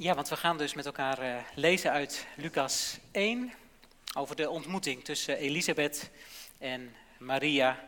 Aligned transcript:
Ja, 0.00 0.14
want 0.14 0.28
we 0.28 0.36
gaan 0.36 0.58
dus 0.58 0.74
met 0.74 0.86
elkaar 0.86 1.22
uh, 1.22 1.36
lezen 1.54 1.90
uit 1.90 2.26
Lucas 2.36 2.98
1 3.10 3.52
over 4.16 4.36
de 4.36 4.50
ontmoeting 4.50 5.04
tussen 5.04 5.36
Elisabeth 5.36 6.10
en 6.58 6.94
Maria, 7.18 7.78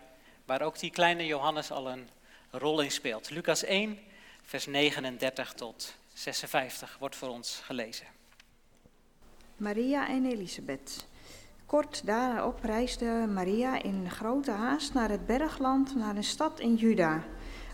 waar 0.45 0.63
ook 0.63 0.79
die 0.79 0.91
kleine 0.91 1.27
Johannes 1.27 1.71
al 1.71 1.91
een 1.91 2.09
rol 2.51 2.81
in 2.81 2.91
speelt. 2.91 3.31
Lucas 3.31 3.65
1, 3.65 3.99
vers 4.43 4.67
39 4.67 5.53
tot 5.53 5.95
56 6.15 6.97
wordt 6.99 7.17
voor 7.17 7.29
ons 7.29 7.61
gelezen. 7.65 8.07
Maria 9.57 10.09
en 10.09 10.27
Elisabeth. 10.27 11.07
Kort 11.67 12.07
daarop 12.07 12.65
reisde 12.65 13.27
Maria 13.29 13.83
in 13.83 14.11
grote 14.11 14.51
haast 14.51 14.95
naar 14.95 15.11
het 15.11 15.27
bergland, 15.27 15.95
naar 15.95 16.17
een 16.17 16.25
stad 16.25 16.61
in 16.61 16.75
Juda, 16.75 17.25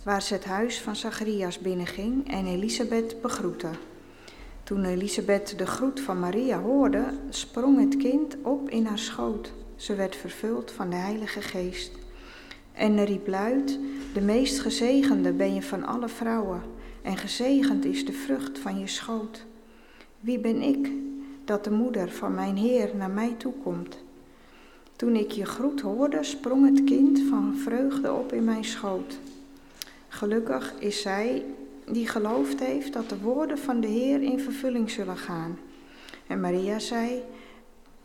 waar 0.04 0.22
ze 0.22 0.34
het 0.34 0.44
huis 0.44 0.80
van 0.80 0.96
Zacharias 0.96 1.58
binnenging 1.58 2.30
en 2.30 2.46
Elisabeth 2.46 3.22
begroette. 3.22 3.70
Toen 4.68 4.84
Elisabeth 4.84 5.58
de 5.58 5.66
groet 5.66 6.00
van 6.00 6.20
Maria 6.20 6.60
hoorde, 6.60 7.04
sprong 7.28 7.80
het 7.80 7.96
kind 7.96 8.36
op 8.42 8.70
in 8.70 8.86
haar 8.86 8.98
schoot. 8.98 9.52
Ze 9.76 9.94
werd 9.94 10.16
vervuld 10.16 10.70
van 10.70 10.90
de 10.90 10.96
Heilige 10.96 11.40
Geest. 11.40 11.92
En 12.72 13.04
riep 13.04 13.26
luid: 13.26 13.78
De 14.14 14.20
meest 14.20 14.60
gezegende 14.60 15.32
ben 15.32 15.54
je 15.54 15.62
van 15.62 15.84
alle 15.84 16.08
vrouwen, 16.08 16.62
en 17.02 17.16
gezegend 17.16 17.84
is 17.84 18.06
de 18.06 18.12
vrucht 18.12 18.58
van 18.58 18.78
je 18.78 18.86
schoot. 18.86 19.44
Wie 20.20 20.38
ben 20.38 20.62
ik 20.62 20.90
dat 21.44 21.64
de 21.64 21.70
moeder 21.70 22.10
van 22.10 22.34
mijn 22.34 22.56
Heer 22.56 22.90
naar 22.96 23.10
mij 23.10 23.34
toekomt? 23.38 23.98
Toen 24.96 25.16
ik 25.16 25.30
je 25.30 25.44
groet 25.44 25.80
hoorde, 25.80 26.24
sprong 26.24 26.64
het 26.64 26.84
kind 26.84 27.20
van 27.28 27.56
vreugde 27.56 28.12
op 28.12 28.32
in 28.32 28.44
mijn 28.44 28.64
schoot. 28.64 29.18
Gelukkig 30.08 30.74
is 30.78 31.00
zij 31.00 31.44
die 31.92 32.08
geloofd 32.08 32.60
heeft 32.60 32.92
dat 32.92 33.08
de 33.08 33.20
woorden 33.20 33.58
van 33.58 33.80
de 33.80 33.86
Heer 33.86 34.22
in 34.22 34.40
vervulling 34.40 34.90
zullen 34.90 35.16
gaan. 35.16 35.58
En 36.26 36.40
Maria 36.40 36.78
zei: 36.78 37.22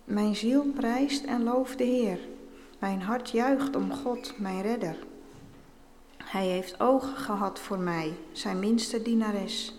Mijn 0.04 0.36
ziel 0.36 0.64
prijst 0.76 1.24
en 1.26 1.44
looft 1.44 1.78
de 1.78 1.84
Heer. 1.84 2.20
Mijn 2.80 3.02
hart 3.02 3.30
juicht 3.30 3.76
om 3.76 3.92
God, 3.92 4.34
mijn 4.38 4.62
redder. 4.62 4.96
Hij 6.18 6.46
heeft 6.46 6.80
ogen 6.80 7.18
gehad 7.18 7.60
voor 7.60 7.80
mij, 7.80 8.14
zijn 8.32 8.60
minste 8.60 9.02
dienares. 9.02 9.76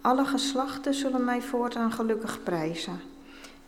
Alle 0.00 0.24
geslachten 0.24 0.94
zullen 0.94 1.24
mij 1.24 1.42
voortaan 1.42 1.92
gelukkig 1.92 2.42
prijzen. 2.42 3.00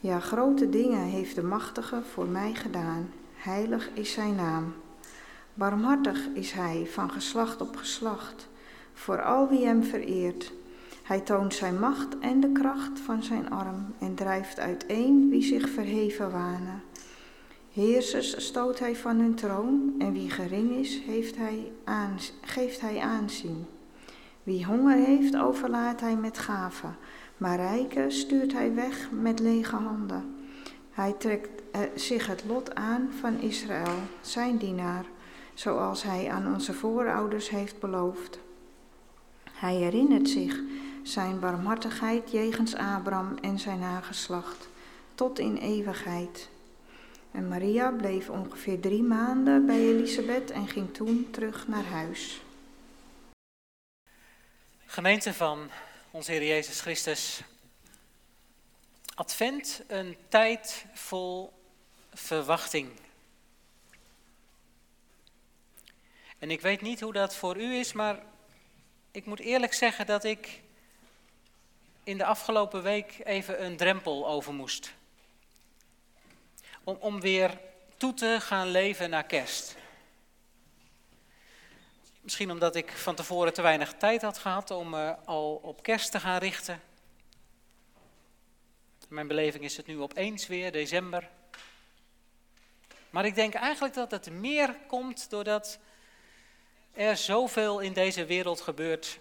Ja, 0.01 0.20
grote 0.20 0.69
dingen 0.69 1.05
heeft 1.05 1.34
de 1.34 1.42
Machtige 1.42 2.03
voor 2.12 2.27
mij 2.27 2.55
gedaan. 2.55 3.12
Heilig 3.36 3.91
is 3.95 4.12
zijn 4.12 4.34
naam. 4.34 4.75
Barmhartig 5.55 6.27
is 6.34 6.53
hij 6.53 6.86
van 6.91 7.11
geslacht 7.11 7.61
op 7.61 7.77
geslacht 7.77 8.48
voor 8.97 9.22
al 9.22 9.48
wie 9.48 9.66
hem 9.66 9.83
vereert. 9.83 10.52
Hij 11.02 11.20
toont 11.20 11.55
zijn 11.55 11.78
macht 11.78 12.19
en 12.19 12.41
de 12.41 12.52
kracht 12.52 13.00
van 13.00 13.22
zijn 13.22 13.50
arm 13.50 13.94
en 13.98 14.14
drijft 14.14 14.58
uiteen 14.58 15.30
wie 15.30 15.42
zich 15.42 15.69
verheven 15.69 16.30
wanen. 16.30 16.83
Heersers 17.72 18.47
stoot 18.47 18.78
hij 18.78 18.97
van 18.97 19.17
hun 19.17 19.34
troon 19.34 19.94
en 19.98 20.12
wie 20.12 20.30
gering 20.30 20.70
is, 20.70 21.00
heeft 21.06 21.36
hij 21.36 21.72
geeft 22.41 22.80
hij 22.80 22.98
aanzien. 22.98 23.67
Wie 24.42 24.64
honger 24.64 24.97
heeft, 24.97 25.36
overlaat 25.36 26.00
hij 26.00 26.17
met 26.17 26.39
gaven, 26.39 26.97
maar 27.36 27.56
rijken 27.56 28.12
stuurt 28.12 28.52
hij 28.52 28.74
weg 28.74 29.08
met 29.11 29.41
lege 29.41 29.77
handen. 29.77 30.34
Hij 30.91 31.12
trekt 31.12 31.62
eh, 31.72 31.80
zich 31.94 32.27
het 32.27 32.44
lot 32.47 32.74
aan 32.74 33.08
van 33.20 33.41
Israël, 33.41 33.98
zijn 34.20 34.56
dienaar, 34.56 35.05
zoals 35.55 36.02
hij 36.02 36.30
aan 36.30 36.52
onze 36.55 36.72
voorouders 36.72 37.50
heeft 37.50 37.80
beloofd. 37.80 38.44
Hij 39.57 39.75
herinnert 39.75 40.29
zich 40.29 40.61
zijn 41.03 41.41
barmhartigheid 41.41 42.31
jegens 42.31 42.75
Abraham 42.75 43.39
en 43.39 43.59
zijn 43.59 43.79
nageslacht, 43.79 44.69
tot 45.15 45.39
in 45.39 45.57
eeuwigheid. 45.57 46.48
En 47.31 47.48
Maria 47.48 47.91
bleef 47.91 48.29
ongeveer 48.29 48.81
drie 48.81 49.03
maanden 49.03 49.67
bij 49.67 49.79
Elisabeth 49.79 50.51
en 50.51 50.69
ging 50.69 50.95
toen 50.95 51.29
terug 51.30 51.69
naar 51.69 51.85
huis. 51.85 52.41
Gemeente 54.85 55.35
van 55.35 55.70
onze 56.11 56.30
Heer 56.33 56.47
Jezus 56.47 56.80
Christus. 56.80 57.41
Advent, 59.14 59.83
een 59.86 60.17
tijd 60.29 60.86
vol 60.92 61.53
verwachting. 62.13 62.89
En 66.39 66.51
ik 66.51 66.61
weet 66.61 66.80
niet 66.80 67.01
hoe 67.01 67.13
dat 67.13 67.36
voor 67.36 67.57
u 67.57 67.75
is, 67.75 67.92
maar 67.92 68.23
ik 69.17 69.27
moet 69.27 69.41
eerlijk 69.41 69.75
zeggen 69.75 70.07
dat 70.07 70.25
ik 70.25 70.63
in 72.05 72.19
de 72.19 72.25
afgelopen 72.25 72.83
week 72.83 73.21
even 73.25 73.65
een 73.65 73.77
drempel 73.77 74.29
over 74.29 74.55
moest. 74.55 74.93
Om, 76.85 76.97
om 77.01 77.21
weer 77.21 77.61
toe 77.97 78.15
te 78.15 78.37
gaan 78.41 78.71
leven 78.71 79.11
naar 79.11 79.25
kerst. 79.25 79.77
Misschien 82.21 82.51
omdat 82.51 82.77
ik 82.77 82.91
van 82.91 83.15
tevoren 83.15 83.55
te 83.55 83.63
weinig 83.63 83.93
tijd 83.93 84.23
had 84.23 84.39
gehad 84.39 84.71
om 84.71 84.95
uh, 84.95 85.13
al 85.25 85.55
op 85.55 85.83
kerst 85.83 86.11
te 86.11 86.21
gaan 86.21 86.39
richten. 86.39 86.83
Mijn 89.09 89.27
beleving 89.27 89.65
is 89.65 89.77
het 89.77 89.87
nu 89.87 90.01
opeens 90.01 90.47
weer, 90.47 90.73
december. 90.73 91.29
Maar 93.11 93.25
ik 93.25 93.35
denk 93.35 93.55
eigenlijk 93.55 93.95
dat 93.95 94.11
het 94.11 94.31
meer 94.31 94.77
komt 94.87 95.31
doordat 95.31 95.79
er 96.96 97.17
zoveel 97.17 97.80
in 97.80 97.92
deze 97.92 98.24
wereld 98.24 98.61
gebeurt 98.61 99.18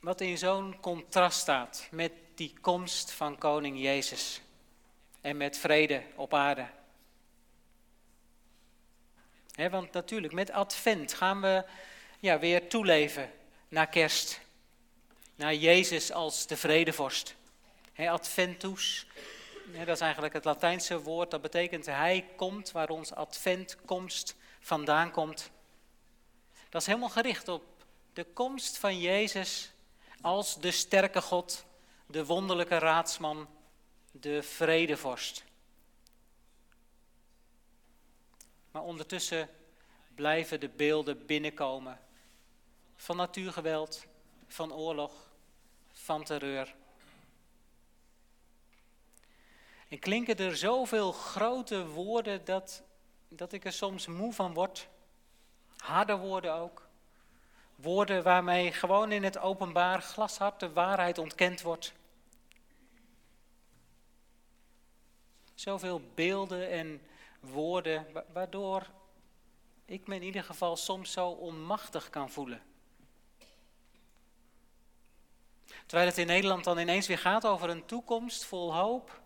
wat 0.00 0.20
in 0.20 0.38
zo'n 0.38 0.80
contrast 0.80 1.40
staat 1.40 1.88
met 1.90 2.12
die 2.34 2.54
komst 2.60 3.10
van 3.10 3.38
koning 3.38 3.80
Jezus 3.80 4.40
en 5.20 5.36
met 5.36 5.58
vrede 5.58 6.02
op 6.14 6.34
aarde. 6.34 6.66
want 9.70 9.92
natuurlijk, 9.92 10.32
met 10.32 10.50
advent 10.50 11.14
gaan 11.14 11.40
we 11.40 11.64
ja, 12.20 12.38
weer 12.38 12.68
toeleven 12.68 13.30
naar 13.68 13.88
kerst. 13.88 14.40
Naar 15.34 15.54
Jezus 15.54 16.12
als 16.12 16.46
de 16.46 16.56
vredevorst. 16.56 17.34
adventus, 17.96 19.06
dat 19.64 19.88
is 19.88 20.00
eigenlijk 20.00 20.34
het 20.34 20.44
Latijnse 20.44 21.00
woord, 21.00 21.30
dat 21.30 21.42
betekent 21.42 21.86
hij 21.86 22.26
komt, 22.36 22.70
waar 22.70 22.88
ons 22.88 23.14
adventkomst 23.14 24.36
vandaan 24.60 25.10
komt. 25.10 25.50
Dat 26.72 26.80
is 26.80 26.86
helemaal 26.86 27.08
gericht 27.08 27.48
op 27.48 27.64
de 28.12 28.24
komst 28.24 28.78
van 28.78 28.98
Jezus 28.98 29.72
als 30.20 30.60
de 30.60 30.70
sterke 30.70 31.20
God, 31.20 31.64
de 32.06 32.24
wonderlijke 32.26 32.78
raadsman, 32.78 33.48
de 34.10 34.42
vredevorst. 34.42 35.44
Maar 38.70 38.82
ondertussen 38.82 39.48
blijven 40.14 40.60
de 40.60 40.68
beelden 40.68 41.26
binnenkomen 41.26 42.00
van 42.96 43.16
natuurgeweld, 43.16 44.06
van 44.46 44.72
oorlog, 44.72 45.12
van 45.92 46.24
terreur. 46.24 46.74
En 49.88 49.98
klinken 49.98 50.36
er 50.36 50.56
zoveel 50.56 51.12
grote 51.12 51.86
woorden 51.86 52.44
dat, 52.44 52.82
dat 53.28 53.52
ik 53.52 53.64
er 53.64 53.72
soms 53.72 54.06
moe 54.06 54.32
van 54.32 54.54
word. 54.54 54.90
Harde 55.82 56.16
woorden 56.16 56.54
ook. 56.54 56.86
Woorden 57.74 58.22
waarmee 58.22 58.72
gewoon 58.72 59.12
in 59.12 59.22
het 59.22 59.38
openbaar 59.38 60.02
glashard 60.02 60.60
de 60.60 60.72
waarheid 60.72 61.18
ontkend 61.18 61.62
wordt. 61.62 61.92
Zoveel 65.54 66.02
beelden 66.14 66.70
en 66.70 67.00
woorden, 67.40 68.06
waardoor 68.32 68.86
ik 69.84 70.06
me 70.06 70.14
in 70.14 70.22
ieder 70.22 70.44
geval 70.44 70.76
soms 70.76 71.12
zo 71.12 71.28
onmachtig 71.28 72.10
kan 72.10 72.30
voelen. 72.30 72.62
Terwijl 75.86 76.08
het 76.08 76.18
in 76.18 76.26
Nederland 76.26 76.64
dan 76.64 76.78
ineens 76.78 77.06
weer 77.06 77.18
gaat 77.18 77.46
over 77.46 77.68
een 77.68 77.86
toekomst 77.86 78.44
vol 78.44 78.74
hoop. 78.74 79.20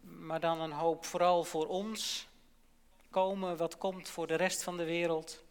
Maar 0.00 0.40
dan 0.40 0.60
een 0.60 0.72
hoop 0.72 1.04
vooral 1.04 1.44
voor 1.44 1.66
ons, 1.66 2.28
komen 3.10 3.56
wat 3.56 3.78
komt 3.78 4.08
voor 4.08 4.26
de 4.26 4.34
rest 4.34 4.62
van 4.62 4.76
de 4.76 4.84
wereld. 4.84 5.44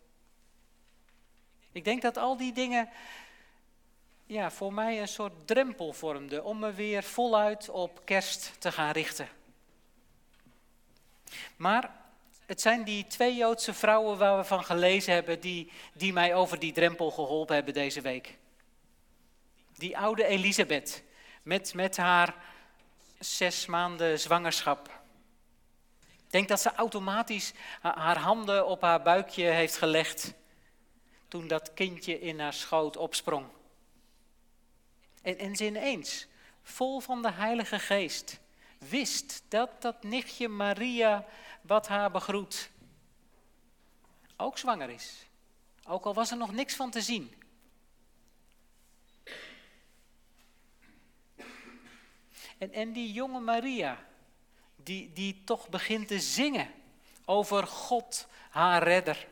Ik 1.71 1.83
denk 1.83 2.01
dat 2.01 2.17
al 2.17 2.37
die 2.37 2.53
dingen 2.53 2.89
ja, 4.25 4.51
voor 4.51 4.73
mij 4.73 5.01
een 5.01 5.07
soort 5.07 5.47
drempel 5.47 5.93
vormden 5.93 6.43
om 6.43 6.59
me 6.59 6.73
weer 6.73 7.03
voluit 7.03 7.69
op 7.69 8.01
kerst 8.05 8.51
te 8.59 8.71
gaan 8.71 8.91
richten. 8.91 9.29
Maar 11.55 11.95
het 12.45 12.61
zijn 12.61 12.83
die 12.83 13.07
twee 13.07 13.35
Joodse 13.35 13.73
vrouwen 13.73 14.17
waar 14.17 14.37
we 14.37 14.43
van 14.43 14.63
gelezen 14.63 15.13
hebben, 15.13 15.39
die, 15.39 15.71
die 15.93 16.13
mij 16.13 16.35
over 16.35 16.59
die 16.59 16.71
drempel 16.71 17.11
geholpen 17.11 17.55
hebben 17.55 17.73
deze 17.73 18.01
week. 18.01 18.37
Die 19.77 19.97
oude 19.97 20.25
Elisabeth, 20.25 21.03
met, 21.43 21.73
met 21.73 21.97
haar 21.97 22.35
zes 23.19 23.65
maanden 23.65 24.19
zwangerschap 24.19 25.03
denk 26.31 26.47
dat 26.47 26.61
ze 26.61 26.73
automatisch 26.73 27.53
haar 27.81 28.17
handen 28.17 28.67
op 28.67 28.81
haar 28.81 29.01
buikje 29.01 29.45
heeft 29.45 29.77
gelegd 29.77 30.33
toen 31.27 31.47
dat 31.47 31.73
kindje 31.73 32.19
in 32.19 32.39
haar 32.39 32.53
schoot 32.53 32.97
opsprong. 32.97 33.45
En, 35.21 35.37
en 35.37 35.55
ze 35.55 35.65
ineens, 35.65 36.27
vol 36.61 36.99
van 36.99 37.21
de 37.21 37.31
Heilige 37.31 37.79
Geest, 37.79 38.39
wist 38.77 39.43
dat 39.47 39.81
dat 39.81 40.03
nichtje 40.03 40.47
Maria, 40.47 41.25
wat 41.61 41.87
haar 41.87 42.11
begroet, 42.11 42.69
ook 44.37 44.57
zwanger 44.57 44.89
is. 44.89 45.27
Ook 45.87 46.05
al 46.05 46.13
was 46.13 46.31
er 46.31 46.37
nog 46.37 46.51
niks 46.51 46.75
van 46.75 46.91
te 46.91 47.01
zien. 47.01 47.33
En, 52.57 52.71
en 52.71 52.93
die 52.93 53.11
jonge 53.13 53.39
Maria, 53.39 54.05
die, 54.85 55.11
die 55.13 55.41
toch 55.45 55.69
begint 55.69 56.07
te 56.07 56.19
zingen 56.19 56.73
over 57.25 57.67
God, 57.67 58.27
haar 58.49 58.83
redder. 58.83 59.27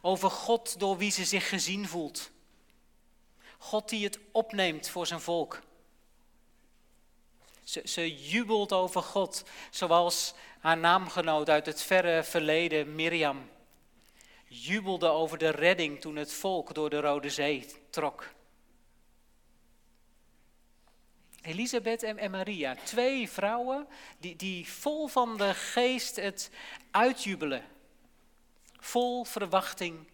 Over 0.00 0.30
God 0.30 0.78
door 0.78 0.96
wie 0.96 1.10
ze 1.10 1.24
zich 1.24 1.48
gezien 1.48 1.88
voelt. 1.88 2.30
God 3.58 3.88
die 3.88 4.04
het 4.04 4.18
opneemt 4.32 4.88
voor 4.88 5.06
zijn 5.06 5.20
volk. 5.20 5.62
Ze, 7.64 7.82
ze 7.84 8.16
jubelt 8.28 8.72
over 8.72 9.02
God, 9.02 9.44
zoals 9.70 10.34
haar 10.60 10.78
naamgenoot 10.78 11.50
uit 11.50 11.66
het 11.66 11.82
verre 11.82 12.24
verleden, 12.24 12.94
Miriam, 12.94 13.50
jubelde 14.46 15.08
over 15.08 15.38
de 15.38 15.50
redding 15.50 16.00
toen 16.00 16.16
het 16.16 16.32
volk 16.32 16.74
door 16.74 16.90
de 16.90 17.00
Rode 17.00 17.30
Zee 17.30 17.66
trok. 17.90 18.32
Elisabeth 21.42 22.02
en, 22.02 22.30
Maria, 22.30 22.74
twee 22.74 23.30
vrouwen 23.30 23.86
die, 24.18 24.36
die 24.36 24.68
vol 24.68 25.08
van 25.08 25.36
de 25.36 25.54
geest 25.54 26.16
het 26.16 26.50
uitjubelen. 26.90 27.64
Vol 28.78 29.24
verwachting, 29.24 30.08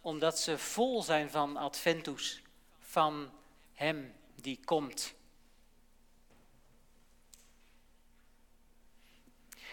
omdat 0.00 0.38
ze 0.38 0.58
vol 0.58 1.02
zijn 1.02 1.30
van 1.30 1.56
Adventus, 1.56 2.42
van 2.80 3.30
Hem 3.72 4.14
die 4.34 4.60
komt. 4.64 5.14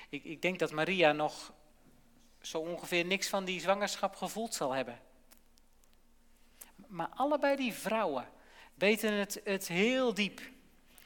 Ik, 0.09 0.23
ik 0.23 0.41
denk 0.41 0.59
dat 0.59 0.71
Maria 0.71 1.11
nog 1.11 1.53
zo 2.41 2.57
ongeveer 2.57 3.05
niks 3.05 3.27
van 3.27 3.45
die 3.45 3.59
zwangerschap 3.59 4.15
gevoeld 4.15 4.53
zal 4.53 4.71
hebben. 4.71 4.99
Maar 6.88 7.09
allebei 7.09 7.55
die 7.55 7.73
vrouwen 7.73 8.29
weten 8.73 9.13
het, 9.13 9.41
het 9.43 9.67
heel 9.67 10.13
diep. 10.13 10.53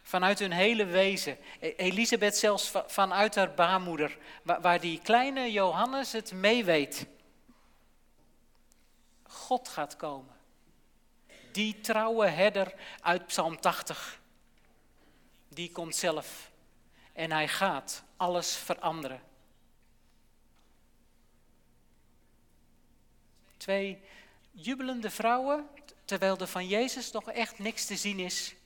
Vanuit 0.10 0.40
hun 0.40 0.52
hele 0.52 0.86
wezen. 0.86 1.38
E-, 1.60 1.74
Elisabeth 1.78 2.38
zelfs 2.38 2.72
vanuit 2.88 3.36
haar 3.36 3.54
baarmoeder. 3.54 4.18
Waar, 4.44 4.80
die 4.80 5.02
kleine 5.02 5.52
Johannes 5.52 6.12
het 6.12 6.34
meeweet. 6.34 7.06
God 9.24 9.68
gaat 9.68 9.96
komen. 9.96 10.36
Die 11.52 11.80
trouwe 11.82 12.28
herder 12.28 12.74
uit 13.02 13.26
Psalm 13.26 13.60
80. 13.60 14.22
Die 15.48 15.72
komt 15.72 15.96
zelf. 15.96 16.52
En 17.14 17.32
hij 17.32 17.48
gaat 17.48 18.04
alles 18.18 18.56
veranderen. 18.56 19.22
Twee 23.58 24.02
jubelende 24.52 25.10
vrouwen, 25.10 25.68
terwijl 26.06 26.38
er 26.38 26.48
van 26.48 26.68
Jezus 26.68 27.12
nog 27.12 27.32
echt 27.32 27.60
niks 27.60 27.86
te 27.86 27.96
zien 27.96 28.20
is. 28.20 28.58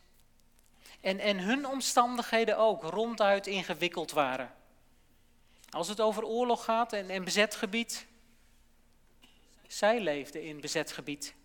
En, 1.04 1.20
en 1.20 1.40
hun 1.40 1.68
omstandigheden 1.68 2.58
ook 2.58 2.84
ronduit 2.84 3.48
ingewikkeld 3.48 4.12
waren. 4.12 4.54
Als 5.70 5.88
het 5.88 6.02
over 6.02 6.24
oorlog 6.24 6.64
gaat 6.64 6.94
en, 6.94 7.10
en 7.10 7.24
bezet 7.24 7.56
gebied. 7.56 8.08
Zij 9.68 10.00
leefden 10.00 10.44
in 10.44 10.62
bezet 10.62 10.92
gebied. 10.92 11.36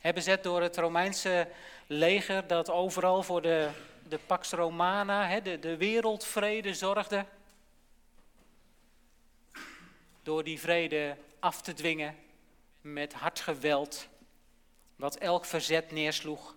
Bezet 0.00 0.42
door 0.42 0.62
het 0.62 0.76
Romeinse 0.76 1.48
leger 1.86 2.46
dat 2.46 2.70
overal 2.70 3.22
voor 3.22 3.42
de, 3.42 3.70
de 4.08 4.18
Pax 4.18 4.50
Romana, 4.50 5.40
de, 5.40 5.58
de 5.58 5.76
wereldvrede 5.76 6.74
zorgde. 6.74 7.26
Door 10.22 10.44
die 10.44 10.60
vrede 10.60 11.16
af 11.38 11.62
te 11.62 11.72
dwingen 11.72 12.16
met 12.80 13.12
hard 13.12 13.40
geweld, 13.40 14.08
wat 14.96 15.16
elk 15.16 15.44
verzet 15.44 15.90
neersloeg. 15.90 16.56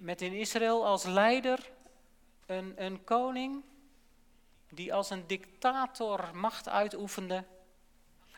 Met 0.00 0.22
in 0.22 0.32
Israël 0.32 0.86
als 0.86 1.04
leider 1.04 1.70
een, 2.46 2.84
een 2.84 3.04
koning 3.04 3.62
die 4.70 4.94
als 4.94 5.10
een 5.10 5.26
dictator 5.26 6.30
macht 6.34 6.68
uitoefende. 6.68 7.44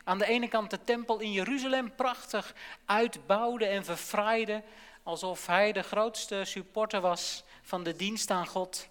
Aan 0.03 0.17
de 0.17 0.25
ene 0.25 0.47
kant 0.47 0.69
de 0.69 0.83
tempel 0.83 1.19
in 1.19 1.31
Jeruzalem 1.31 1.95
prachtig 1.95 2.55
uitbouwde 2.85 3.65
en 3.65 3.85
verfraaide, 3.85 4.63
alsof 5.03 5.47
hij 5.47 5.71
de 5.71 5.83
grootste 5.83 6.41
supporter 6.45 7.01
was 7.01 7.43
van 7.61 7.83
de 7.83 7.95
dienst 7.95 8.29
aan 8.29 8.47
God. 8.47 8.87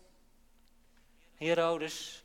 Herodes 1.35 2.25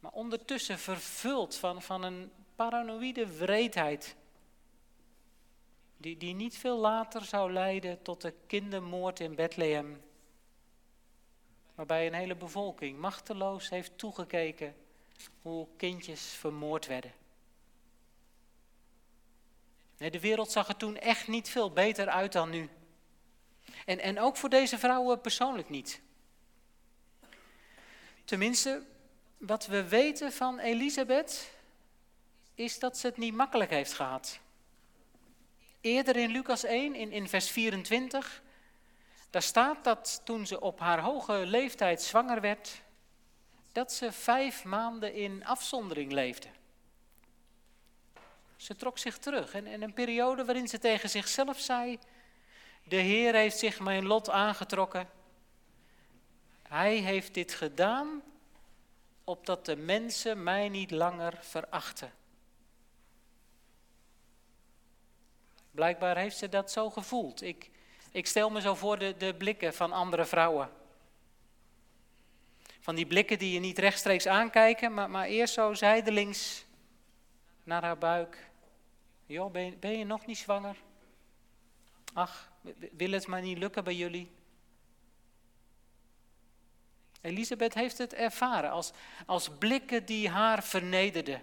maar 0.00 0.12
ondertussen 0.12 0.78
vervuld 0.78 1.56
van, 1.56 1.82
van 1.82 2.02
een 2.02 2.32
paranoïde 2.56 3.38
wreedheid. 3.38 4.16
Die, 6.00 6.16
die 6.16 6.34
niet 6.34 6.58
veel 6.58 6.78
later 6.78 7.24
zou 7.24 7.52
leiden 7.52 8.02
tot 8.02 8.20
de 8.20 8.34
kindermoord 8.46 9.20
in 9.20 9.34
Bethlehem. 9.34 10.02
Waarbij 11.74 12.06
een 12.06 12.14
hele 12.14 12.36
bevolking 12.36 12.98
machteloos 12.98 13.68
heeft 13.68 13.98
toegekeken 13.98 14.74
hoe 15.42 15.66
kindjes 15.76 16.20
vermoord 16.20 16.86
werden. 16.86 17.12
De 19.96 20.20
wereld 20.20 20.50
zag 20.50 20.68
er 20.68 20.76
toen 20.76 20.96
echt 20.96 21.28
niet 21.28 21.48
veel 21.48 21.70
beter 21.70 22.08
uit 22.08 22.32
dan 22.32 22.50
nu. 22.50 22.68
En, 23.84 24.00
en 24.00 24.20
ook 24.20 24.36
voor 24.36 24.48
deze 24.48 24.78
vrouwen 24.78 25.20
persoonlijk 25.20 25.68
niet. 25.68 26.00
Tenminste, 28.24 28.82
wat 29.36 29.66
we 29.66 29.88
weten 29.88 30.32
van 30.32 30.58
Elisabeth 30.58 31.50
is 32.54 32.78
dat 32.78 32.98
ze 32.98 33.06
het 33.06 33.16
niet 33.16 33.34
makkelijk 33.34 33.70
heeft 33.70 33.92
gehad. 33.92 34.40
Eerder 35.88 36.16
in 36.16 36.30
Lucas 36.30 36.64
1, 36.64 36.94
in, 36.94 37.12
in 37.12 37.28
vers 37.28 37.50
24, 37.50 38.42
daar 39.30 39.42
staat 39.42 39.84
dat 39.84 40.20
toen 40.24 40.46
ze 40.46 40.60
op 40.60 40.80
haar 40.80 41.00
hoge 41.00 41.32
leeftijd 41.32 42.02
zwanger 42.02 42.40
werd, 42.40 42.82
dat 43.72 43.92
ze 43.92 44.12
vijf 44.12 44.64
maanden 44.64 45.14
in 45.14 45.44
afzondering 45.44 46.12
leefde. 46.12 46.48
Ze 48.56 48.76
trok 48.76 48.98
zich 48.98 49.18
terug 49.18 49.54
en 49.54 49.66
in 49.66 49.82
een 49.82 49.92
periode 49.92 50.44
waarin 50.44 50.68
ze 50.68 50.78
tegen 50.78 51.10
zichzelf 51.10 51.60
zei, 51.60 51.98
de 52.82 52.96
Heer 52.96 53.34
heeft 53.34 53.58
zich 53.58 53.80
mijn 53.80 54.06
lot 54.06 54.30
aangetrokken. 54.30 55.08
Hij 56.62 56.96
heeft 56.96 57.34
dit 57.34 57.54
gedaan 57.54 58.22
opdat 59.24 59.64
de 59.64 59.76
mensen 59.76 60.42
mij 60.42 60.68
niet 60.68 60.90
langer 60.90 61.38
verachten. 61.40 62.12
Blijkbaar 65.78 66.16
heeft 66.16 66.36
ze 66.36 66.48
dat 66.48 66.70
zo 66.70 66.90
gevoeld. 66.90 67.42
Ik, 67.42 67.70
ik 68.10 68.26
stel 68.26 68.50
me 68.50 68.60
zo 68.60 68.74
voor 68.74 68.98
de, 68.98 69.16
de 69.16 69.34
blikken 69.34 69.74
van 69.74 69.92
andere 69.92 70.24
vrouwen. 70.24 70.70
Van 72.80 72.94
die 72.94 73.06
blikken 73.06 73.38
die 73.38 73.52
je 73.52 73.60
niet 73.60 73.78
rechtstreeks 73.78 74.26
aankijken, 74.26 74.94
maar, 74.94 75.10
maar 75.10 75.26
eerst 75.26 75.54
zo 75.54 75.74
zijdelings 75.74 76.64
naar 77.64 77.82
haar 77.82 77.98
buik. 77.98 78.50
Joh, 79.26 79.52
ben 79.52 79.64
je, 79.64 79.76
ben 79.76 79.98
je 79.98 80.04
nog 80.04 80.26
niet 80.26 80.38
zwanger? 80.38 80.76
Ach, 82.12 82.52
wil 82.92 83.10
het 83.10 83.26
maar 83.26 83.42
niet 83.42 83.58
lukken 83.58 83.84
bij 83.84 83.94
jullie? 83.94 84.30
Elisabeth 87.20 87.74
heeft 87.74 87.98
het 87.98 88.14
ervaren 88.14 88.70
als, 88.70 88.92
als 89.26 89.50
blikken 89.58 90.04
die 90.04 90.28
haar 90.28 90.62
vernederden. 90.62 91.42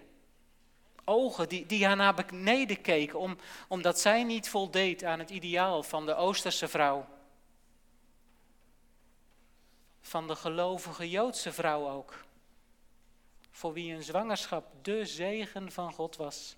Ogen 1.08 1.48
die, 1.48 1.66
die 1.66 1.86
haar 1.86 1.96
naar 1.96 2.14
beneden 2.14 2.80
keken, 2.80 3.18
om, 3.18 3.36
omdat 3.68 4.00
zij 4.00 4.24
niet 4.24 4.48
voldeed 4.48 5.04
aan 5.04 5.18
het 5.18 5.30
ideaal 5.30 5.82
van 5.82 6.06
de 6.06 6.14
Oosterse 6.14 6.68
vrouw. 6.68 7.06
Van 10.00 10.26
de 10.26 10.36
gelovige 10.36 11.10
Joodse 11.10 11.52
vrouw 11.52 11.88
ook. 11.88 12.24
Voor 13.50 13.72
wie 13.72 13.94
een 13.94 14.02
zwangerschap 14.02 14.84
de 14.84 15.04
zegen 15.04 15.72
van 15.72 15.92
God 15.92 16.16
was. 16.16 16.56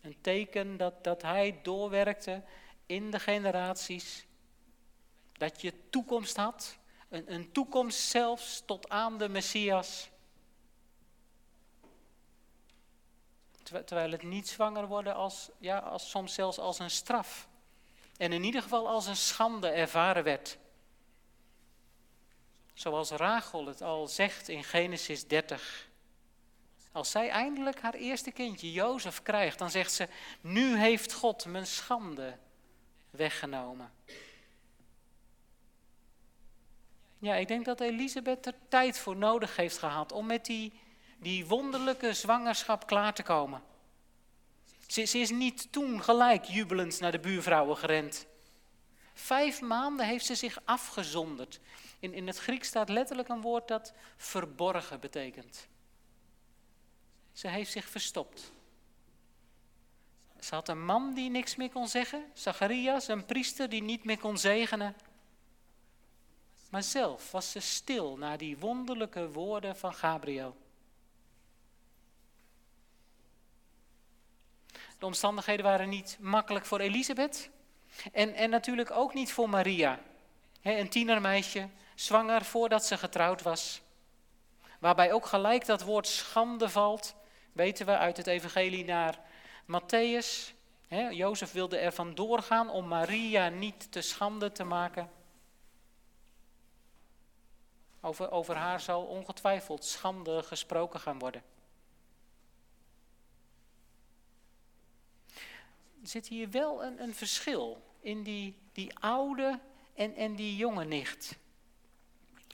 Een 0.00 0.16
teken 0.20 0.76
dat, 0.76 1.04
dat 1.04 1.22
hij 1.22 1.60
doorwerkte 1.62 2.42
in 2.86 3.10
de 3.10 3.20
generaties. 3.20 4.26
Dat 5.32 5.60
je 5.60 5.72
toekomst 5.90 6.36
had 6.36 6.78
een, 7.08 7.34
een 7.34 7.52
toekomst 7.52 7.98
zelfs 7.98 8.62
tot 8.66 8.88
aan 8.88 9.18
de 9.18 9.28
Messias. 9.28 10.10
Terwijl 13.68 14.10
het 14.10 14.22
niet 14.22 14.48
zwanger 14.48 14.86
worden 14.86 15.14
als, 15.14 15.50
ja, 15.58 15.78
als 15.78 16.10
soms 16.10 16.34
zelfs 16.34 16.58
als 16.58 16.78
een 16.78 16.90
straf. 16.90 17.48
En 18.16 18.32
in 18.32 18.44
ieder 18.44 18.62
geval 18.62 18.88
als 18.88 19.06
een 19.06 19.16
schande 19.16 19.68
ervaren 19.68 20.24
werd. 20.24 20.58
Zoals 22.74 23.10
Rachel 23.10 23.66
het 23.66 23.82
al 23.82 24.06
zegt 24.06 24.48
in 24.48 24.64
Genesis 24.64 25.26
30. 25.26 25.88
Als 26.92 27.10
zij 27.10 27.28
eindelijk 27.28 27.80
haar 27.80 27.94
eerste 27.94 28.30
kindje, 28.30 28.72
Jozef, 28.72 29.22
krijgt, 29.22 29.58
dan 29.58 29.70
zegt 29.70 29.92
ze, 29.92 30.08
nu 30.40 30.78
heeft 30.78 31.12
God 31.12 31.46
mijn 31.46 31.66
schande 31.66 32.38
weggenomen. 33.10 33.92
Ja, 37.18 37.34
ik 37.34 37.48
denk 37.48 37.64
dat 37.64 37.80
Elisabeth 37.80 38.46
er 38.46 38.54
tijd 38.68 38.98
voor 38.98 39.16
nodig 39.16 39.56
heeft 39.56 39.78
gehad 39.78 40.12
om 40.12 40.26
met 40.26 40.44
die, 40.44 40.72
die 41.18 41.46
wonderlijke 41.46 42.12
zwangerschap 42.12 42.86
klaar 42.86 43.14
te 43.14 43.22
komen. 43.22 43.62
Ze, 44.86 45.02
is 45.02 45.30
niet 45.30 45.72
toen 45.72 46.02
gelijk 46.02 46.44
jubelend 46.44 47.00
naar 47.00 47.12
de 47.12 47.18
buurvrouwen 47.18 47.76
gerend. 47.76 48.26
Vijf 49.14 49.60
maanden 49.60 50.06
heeft 50.06 50.26
ze 50.26 50.34
zich 50.34 50.60
afgezonderd. 50.64 51.60
In, 51.98 52.14
in 52.14 52.26
het 52.26 52.38
Grieks 52.38 52.68
staat 52.68 52.88
letterlijk 52.88 53.28
een 53.28 53.40
woord 53.40 53.68
dat 53.68 53.92
verborgen 54.16 55.00
betekent. 55.00 55.68
Ze 57.32 57.48
heeft 57.48 57.72
zich 57.72 57.88
verstopt. 57.88 58.52
Ze 60.40 60.54
had 60.54 60.68
een 60.68 60.84
man 60.84 61.14
die 61.14 61.30
niks 61.30 61.56
meer 61.56 61.70
kon 61.70 61.88
zeggen, 61.88 62.24
Zacharias, 62.32 63.08
een 63.08 63.26
priester 63.26 63.68
die 63.68 63.82
niet 63.82 64.04
meer 64.04 64.18
kon 64.18 64.38
zegenen. 64.38 64.96
Maar 66.70 66.82
zelf 66.82 67.30
was 67.30 67.50
ze 67.50 67.60
stil 67.60 68.16
naar 68.16 68.38
die 68.38 68.58
wonderlijke 68.58 69.30
woorden 69.30 69.76
van 69.76 69.94
Gabriel. 69.94 70.56
De 74.98 75.06
omstandigheden 75.06 75.64
waren 75.64 75.88
niet 75.88 76.16
makkelijk 76.20 76.64
voor 76.64 76.80
Elisabeth 76.80 77.50
en, 78.12 78.34
en 78.34 78.50
natuurlijk 78.50 78.90
ook 78.90 79.14
niet 79.14 79.32
voor 79.32 79.48
Maria. 79.48 80.00
een 80.62 80.88
tienermeisje, 80.88 81.68
zwanger 81.94 82.44
voordat 82.44 82.84
ze 82.84 82.98
getrouwd 82.98 83.42
was. 83.42 83.80
Waarbij 84.78 85.12
ook 85.12 85.26
gelijk 85.26 85.66
dat 85.66 85.82
woord 85.82 86.06
schande 86.06 86.68
valt, 86.68 87.14
weten 87.52 87.86
we 87.86 87.96
uit 87.96 88.16
het 88.16 88.26
evangelie 88.26 88.84
naar 88.84 89.18
Matthäus. 89.62 90.56
Jozef 91.10 91.52
wilde 91.52 91.78
er 91.78 91.92
van 91.92 92.14
doorgaan 92.14 92.70
om 92.70 92.88
Maria 92.88 93.48
niet 93.48 93.92
te 93.92 94.00
schande 94.00 94.52
te 94.52 94.64
maken. 94.64 95.10
Over, 98.00 98.30
over 98.30 98.56
haar 98.56 98.80
zal 98.80 99.04
ongetwijfeld 99.04 99.84
schande 99.84 100.42
gesproken 100.42 101.00
gaan 101.00 101.18
worden. 101.18 101.42
Zit 106.08 106.28
hier 106.28 106.50
wel 106.50 106.84
een, 106.84 107.02
een 107.02 107.14
verschil 107.14 107.82
in 108.00 108.22
die, 108.22 108.58
die 108.72 108.98
oude 108.98 109.60
en, 109.94 110.14
en 110.14 110.34
die 110.36 110.56
jonge 110.56 110.84
nicht. 110.84 111.36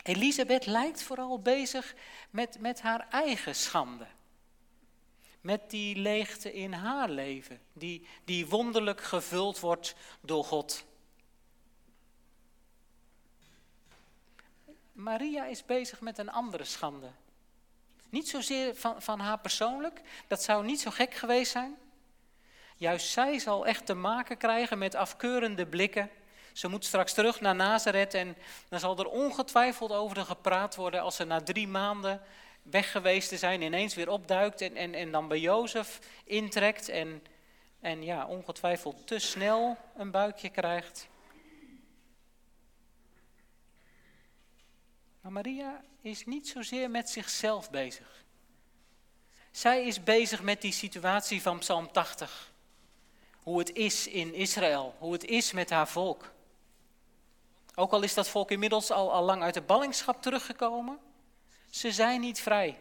Elisabeth 0.02 0.66
lijkt 0.66 1.02
vooral 1.02 1.38
bezig 1.38 1.94
met, 2.30 2.60
met 2.60 2.80
haar 2.80 3.08
eigen 3.08 3.54
schande. 3.54 4.06
Met 5.40 5.70
die 5.70 5.96
leegte 5.96 6.52
in 6.52 6.72
haar 6.72 7.08
leven, 7.08 7.60
die, 7.72 8.06
die 8.24 8.46
wonderlijk 8.46 9.00
gevuld 9.00 9.60
wordt 9.60 9.94
door 10.20 10.44
God. 10.44 10.84
Maria 14.92 15.44
is 15.44 15.64
bezig 15.64 16.00
met 16.00 16.18
een 16.18 16.30
andere 16.30 16.64
schande. 16.64 17.10
Niet 18.08 18.28
zozeer 18.28 18.76
van, 18.76 19.02
van 19.02 19.20
haar 19.20 19.38
persoonlijk, 19.38 20.00
dat 20.26 20.42
zou 20.42 20.64
niet 20.64 20.80
zo 20.80 20.90
gek 20.90 21.14
geweest 21.14 21.52
zijn. 21.52 21.76
Juist 22.76 23.08
zij 23.08 23.38
zal 23.38 23.66
echt 23.66 23.86
te 23.86 23.94
maken 23.94 24.36
krijgen 24.36 24.78
met 24.78 24.94
afkeurende 24.94 25.66
blikken. 25.66 26.10
Ze 26.52 26.68
moet 26.68 26.84
straks 26.84 27.12
terug 27.12 27.40
naar 27.40 27.54
Nazareth 27.54 28.14
en 28.14 28.36
dan 28.68 28.80
zal 28.80 28.98
er 28.98 29.08
ongetwijfeld 29.08 29.92
over 29.92 30.16
gepraat 30.16 30.74
worden 30.74 31.00
als 31.00 31.16
ze 31.16 31.24
na 31.24 31.42
drie 31.42 31.68
maanden 31.68 32.22
weg 32.62 32.90
geweest 32.90 33.28
te 33.28 33.36
zijn 33.36 33.62
ineens 33.62 33.94
weer 33.94 34.08
opduikt 34.08 34.60
en, 34.60 34.76
en, 34.76 34.94
en 34.94 35.12
dan 35.12 35.28
bij 35.28 35.40
Jozef 35.40 35.98
intrekt 36.24 36.88
en, 36.88 37.22
en 37.80 38.02
ja, 38.02 38.26
ongetwijfeld 38.26 39.06
te 39.06 39.18
snel 39.18 39.76
een 39.96 40.10
buikje 40.10 40.48
krijgt. 40.48 41.08
Maar 45.20 45.32
Maria 45.32 45.84
is 46.00 46.26
niet 46.26 46.48
zozeer 46.48 46.90
met 46.90 47.10
zichzelf 47.10 47.70
bezig. 47.70 48.24
Zij 49.50 49.86
is 49.86 50.02
bezig 50.02 50.42
met 50.42 50.60
die 50.60 50.72
situatie 50.72 51.42
van 51.42 51.58
Psalm 51.58 51.92
80. 51.92 52.52
Hoe 53.44 53.58
het 53.58 53.72
is 53.72 54.06
in 54.06 54.34
Israël, 54.34 54.94
hoe 54.98 55.12
het 55.12 55.24
is 55.24 55.52
met 55.52 55.70
haar 55.70 55.88
volk. 55.88 56.32
Ook 57.74 57.92
al 57.92 58.02
is 58.02 58.14
dat 58.14 58.28
volk 58.28 58.50
inmiddels 58.50 58.90
al, 58.90 59.12
al 59.12 59.24
lang 59.24 59.42
uit 59.42 59.54
de 59.54 59.60
ballingschap 59.60 60.22
teruggekomen, 60.22 60.98
ze 61.70 61.92
zijn 61.92 62.20
niet 62.20 62.40
vrij. 62.40 62.78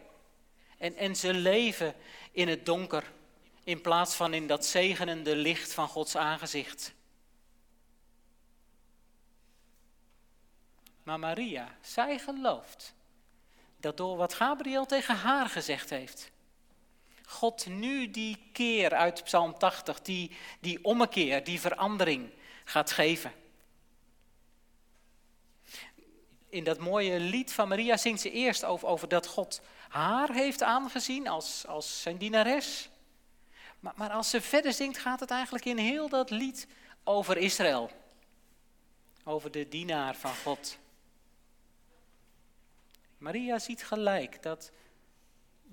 En, 0.78 0.96
en 0.96 1.16
ze 1.16 1.34
leven 1.34 1.94
in 2.32 2.48
het 2.48 2.66
donker, 2.66 3.12
in 3.64 3.80
plaats 3.80 4.14
van 4.14 4.34
in 4.34 4.46
dat 4.46 4.66
zegenende 4.66 5.36
licht 5.36 5.74
van 5.74 5.88
Gods 5.88 6.16
aangezicht. 6.16 6.94
Maar 11.02 11.18
Maria, 11.18 11.76
zij 11.80 12.18
gelooft 12.18 12.94
dat 13.76 13.96
door 13.96 14.16
wat 14.16 14.34
Gabriel 14.34 14.86
tegen 14.86 15.16
haar 15.16 15.48
gezegd 15.48 15.90
heeft, 15.90 16.30
God 17.26 17.66
nu 17.66 18.10
die 18.10 18.38
keer 18.52 18.94
uit 18.94 19.24
Psalm 19.24 19.58
80, 19.58 20.02
die, 20.02 20.30
die 20.60 20.84
ommekeer, 20.84 21.44
die 21.44 21.60
verandering 21.60 22.30
gaat 22.64 22.90
geven. 22.90 23.32
In 26.48 26.64
dat 26.64 26.78
mooie 26.78 27.20
lied 27.20 27.52
van 27.52 27.68
Maria 27.68 27.96
zingt 27.96 28.20
ze 28.20 28.30
eerst 28.30 28.64
over, 28.64 29.08
dat 29.08 29.26
God 29.26 29.60
haar 29.88 30.32
heeft 30.32 30.62
aangezien 30.62 31.28
als, 31.28 31.66
als 31.66 32.02
zijn 32.02 32.16
dienares. 32.16 32.88
Maar, 33.80 33.92
maar 33.96 34.10
als 34.10 34.30
ze 34.30 34.40
verder 34.40 34.72
zingt, 34.72 34.98
gaat 34.98 35.20
het 35.20 35.30
eigenlijk 35.30 35.64
in 35.64 35.78
heel 35.78 36.08
dat 36.08 36.30
lied 36.30 36.66
over 37.04 37.36
Israël. 37.36 37.90
Over 39.24 39.50
de 39.50 39.68
dienaar 39.68 40.16
van 40.16 40.34
God. 40.34 40.78
Maria 43.18 43.58
ziet 43.58 43.84
gelijk 43.84 44.42
dat 44.42 44.70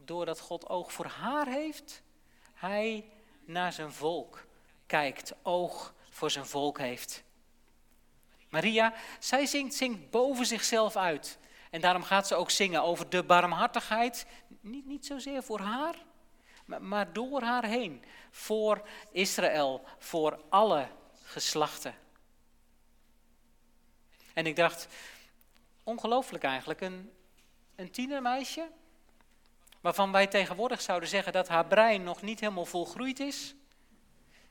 doordat 0.05 0.39
God 0.39 0.70
oog 0.70 0.93
voor 0.93 1.05
haar 1.05 1.48
heeft, 1.48 2.01
hij 2.53 3.10
naar 3.46 3.74
zijn 3.74 3.91
volk 3.91 4.46
kijkt, 4.86 5.34
oog 5.43 5.93
voor 6.10 6.31
zijn 6.31 6.46
volk 6.46 6.77
heeft. 6.77 7.24
Maria, 8.50 8.93
zij 9.20 9.46
zingt, 9.46 9.74
zingt 9.74 10.10
boven 10.10 10.46
zichzelf 10.46 10.96
uit. 10.96 11.38
En 11.70 11.81
daarom 11.81 12.03
gaat 12.03 12.27
ze 12.27 12.36
ook 12.36 12.50
zingen 12.50 12.84
over 12.84 13.10
de 13.10 13.24
barmhartigheid, 13.24 14.25
niet, 14.48 14.86
niet 14.86 15.05
zozeer 15.05 15.43
voor 15.43 15.60
haar, 15.60 15.96
maar, 16.65 16.81
maar 16.81 17.13
door 17.13 17.41
haar 17.41 17.65
heen, 17.65 18.03
voor 18.31 18.88
Israël, 19.12 19.84
voor 19.98 20.41
alle 20.50 20.88
geslachten. 21.24 21.96
En 24.34 24.46
ik 24.46 24.55
dacht, 24.55 24.88
ongelooflijk 25.84 26.43
eigenlijk, 26.43 26.81
een, 26.81 27.12
een 27.75 27.91
tienermeisje, 27.91 28.70
waarvan 29.81 30.11
wij 30.11 30.27
tegenwoordig 30.27 30.81
zouden 30.81 31.09
zeggen 31.09 31.33
dat 31.33 31.47
haar 31.47 31.65
brein 31.65 32.03
nog 32.03 32.21
niet 32.21 32.39
helemaal 32.39 32.65
volgroeid 32.65 33.19
is. 33.19 33.55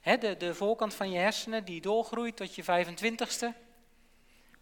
de, 0.02 0.34
de 0.38 0.54
voorkant 0.54 0.94
van 0.94 1.10
je 1.10 1.18
hersenen 1.18 1.64
die 1.64 1.80
doorgroeit 1.80 2.36
tot 2.36 2.54
je 2.54 2.62
25ste, 2.62 3.56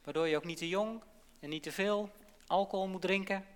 waardoor 0.05 0.29
je 0.29 0.37
ook 0.37 0.45
niet 0.45 0.59
te 0.59 0.69
jong 0.69 1.03
en 1.41 1.49
niet 1.49 1.63
te 1.63 1.73
veel 1.73 2.11
alcohol 2.47 2.89
moet 2.89 3.03
drinken. 3.03 3.47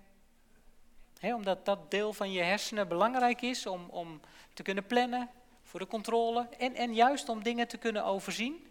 omdat 1.21 1.65
dat 1.65 1.91
deel 1.91 2.13
van 2.13 2.31
je 2.31 2.41
hersenen 2.41 2.87
belangrijk 2.87 3.41
is 3.41 3.65
om, 3.65 3.89
om 3.89 4.19
te 4.53 4.63
kunnen 4.63 4.85
plannen 4.85 5.29
voor 5.63 5.79
de 5.79 5.87
controle 5.87 6.47
en, 6.57 6.75
en 6.75 6.93
juist 6.93 7.29
om 7.29 7.43
dingen 7.43 7.67
te 7.67 7.77
kunnen 7.77 8.05
overzien. 8.05 8.67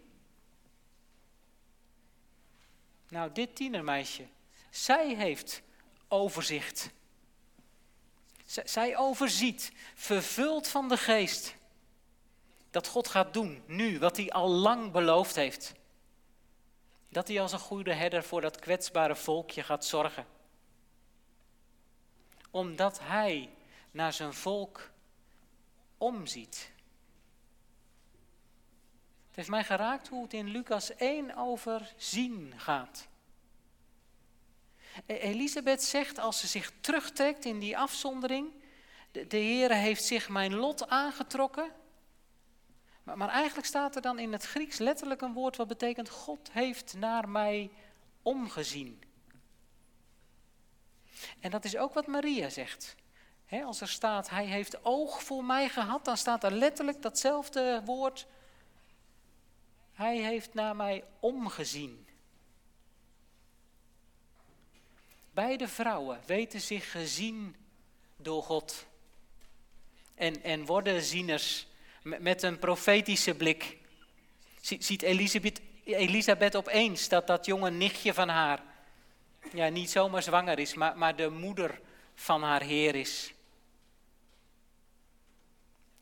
Nou, 3.09 3.31
dit 3.31 3.55
tienermeisje, 3.55 4.27
zij 4.69 5.15
heeft 5.15 5.61
overzicht. 6.07 6.91
Zij 8.45 8.97
overziet, 8.97 9.71
vervuld 9.95 10.67
van 10.67 10.89
de 10.89 10.97
geest, 10.97 11.55
dat 12.71 12.87
God 12.87 13.07
gaat 13.07 13.33
doen 13.33 13.63
nu 13.67 13.99
wat 13.99 14.17
hij 14.17 14.31
al 14.31 14.49
lang 14.49 14.91
beloofd 14.91 15.35
heeft. 15.35 15.73
Dat 17.09 17.27
hij 17.27 17.41
als 17.41 17.51
een 17.51 17.59
goede 17.59 17.93
herder 17.93 18.23
voor 18.23 18.41
dat 18.41 18.59
kwetsbare 18.59 19.15
volkje 19.15 19.63
gaat 19.63 19.85
zorgen. 19.85 20.25
Omdat 22.51 22.99
hij 22.99 23.49
naar 23.91 24.13
zijn 24.13 24.33
volk 24.33 24.89
omziet. 25.97 26.71
Het 29.27 29.35
heeft 29.35 29.49
mij 29.49 29.63
geraakt 29.63 30.07
hoe 30.07 30.23
het 30.23 30.33
in 30.33 30.47
Lucas 30.47 30.95
1 30.95 31.35
over 31.35 31.93
zien 31.97 32.53
gaat. 32.57 33.07
E- 35.05 35.13
Elisabeth 35.13 35.83
zegt 35.83 36.19
als 36.19 36.39
ze 36.39 36.47
zich 36.47 36.71
terugtrekt 36.81 37.45
in 37.45 37.59
die 37.59 37.77
afzondering, 37.77 38.51
de, 39.11 39.25
Heere 39.29 39.73
heeft 39.73 40.03
zich 40.03 40.29
mijn 40.29 40.55
lot 40.55 40.87
aangetrokken. 40.87 41.71
Maar 43.03 43.29
eigenlijk 43.29 43.67
staat 43.67 43.95
er 43.95 44.01
dan 44.01 44.19
in 44.19 44.31
het 44.31 44.43
Grieks 44.43 44.77
letterlijk 44.77 45.21
een 45.21 45.33
woord 45.33 45.57
wat 45.57 45.67
betekent 45.67 46.09
God 46.09 46.51
heeft 46.51 46.93
naar 46.97 47.29
mij 47.29 47.71
omgezien. 48.21 49.03
En 51.39 51.51
dat 51.51 51.65
is 51.65 51.77
ook 51.77 51.93
wat 51.93 52.07
Maria 52.07 52.49
zegt. 52.49 52.95
als 53.65 53.81
er 53.81 53.89
staat, 53.89 54.29
hij 54.29 54.45
heeft 54.45 54.85
oog 54.85 55.23
voor 55.23 55.43
mij 55.43 55.69
gehad, 55.69 56.05
dan 56.05 56.17
staat 56.17 56.43
er 56.43 56.51
letterlijk 56.51 57.01
datzelfde 57.01 57.81
woord. 57.85 58.27
Hij 59.93 60.17
heeft 60.17 60.53
naar 60.53 60.75
mij 60.75 61.03
omgezien. 61.19 62.02
Beide 65.33 65.67
vrouwen 65.67 66.19
weten 66.25 66.61
zich 66.61 66.91
gezien 66.91 67.55
door 68.17 68.43
God. 68.43 68.85
En, 70.15 70.43
en 70.43 70.65
worden 70.65 71.01
zieners 71.01 71.67
met 72.03 72.43
een 72.43 72.59
profetische 72.59 73.35
blik. 73.35 73.77
Ziet 74.61 75.01
Elisabeth, 75.01 75.61
Elisabeth 75.83 76.55
opeens 76.55 77.09
dat 77.09 77.27
dat 77.27 77.45
jonge 77.45 77.71
nichtje 77.71 78.13
van 78.13 78.29
haar 78.29 78.63
ja, 79.53 79.67
niet 79.67 79.89
zomaar 79.89 80.23
zwanger 80.23 80.59
is, 80.59 80.73
maar, 80.73 80.97
maar 80.97 81.15
de 81.15 81.29
moeder 81.29 81.81
van 82.15 82.43
haar 82.43 82.61
Heer 82.61 82.95
is. 82.95 83.33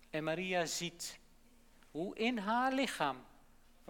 En 0.10 0.24
Maria 0.24 0.66
ziet 0.66 1.20
hoe 1.92 2.16
in 2.16 2.38
haar 2.38 2.74
lichaam, 2.74 3.26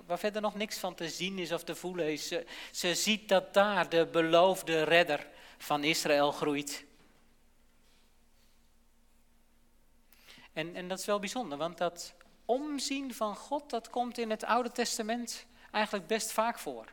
waar 0.05 0.19
verder 0.19 0.41
nog 0.41 0.55
niks 0.55 0.77
van 0.77 0.95
te 0.95 1.09
zien 1.09 1.39
is 1.39 1.51
of 1.51 1.63
te 1.63 1.75
voelen 1.75 2.11
is, 2.11 2.27
ze, 2.27 2.45
ze 2.71 2.95
ziet 2.95 3.29
dat 3.29 3.53
daar 3.53 3.89
de 3.89 4.07
beloofde 4.11 4.83
redder 4.83 5.27
van 5.57 5.83
Israël 5.83 6.31
groeit. 6.31 6.85
En, 10.53 10.75
en 10.75 10.87
dat 10.87 10.99
is 10.99 11.05
wel 11.05 11.19
bijzonder, 11.19 11.57
want 11.57 11.77
dat 11.77 12.13
omzien 12.45 13.13
van 13.13 13.35
God, 13.35 13.69
dat 13.69 13.89
komt 13.89 14.17
in 14.17 14.29
het 14.29 14.43
Oude 14.43 14.71
Testament 14.71 15.45
eigenlijk 15.71 16.07
best 16.07 16.31
vaak 16.31 16.59
voor. 16.59 16.85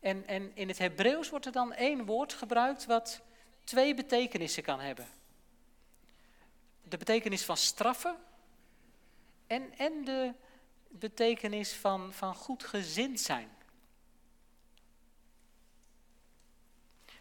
En, 0.00 0.26
en 0.26 0.50
in 0.54 0.68
het 0.68 0.78
Hebreeuws 0.78 1.30
wordt 1.30 1.46
er 1.46 1.52
dan 1.52 1.72
één 1.72 2.04
woord 2.04 2.32
gebruikt 2.32 2.86
wat 2.86 3.20
twee 3.64 3.94
betekenissen 3.94 4.62
kan 4.62 4.80
hebben. 4.80 5.08
De 6.82 6.96
betekenis 6.96 7.44
van 7.44 7.56
straffen 7.56 8.16
en, 9.46 9.78
en 9.78 10.04
de 10.04 10.32
betekenis 10.98 11.72
van, 11.72 12.12
van 12.12 12.34
goed 12.34 12.64
gezind 12.64 13.20
zijn. 13.20 13.48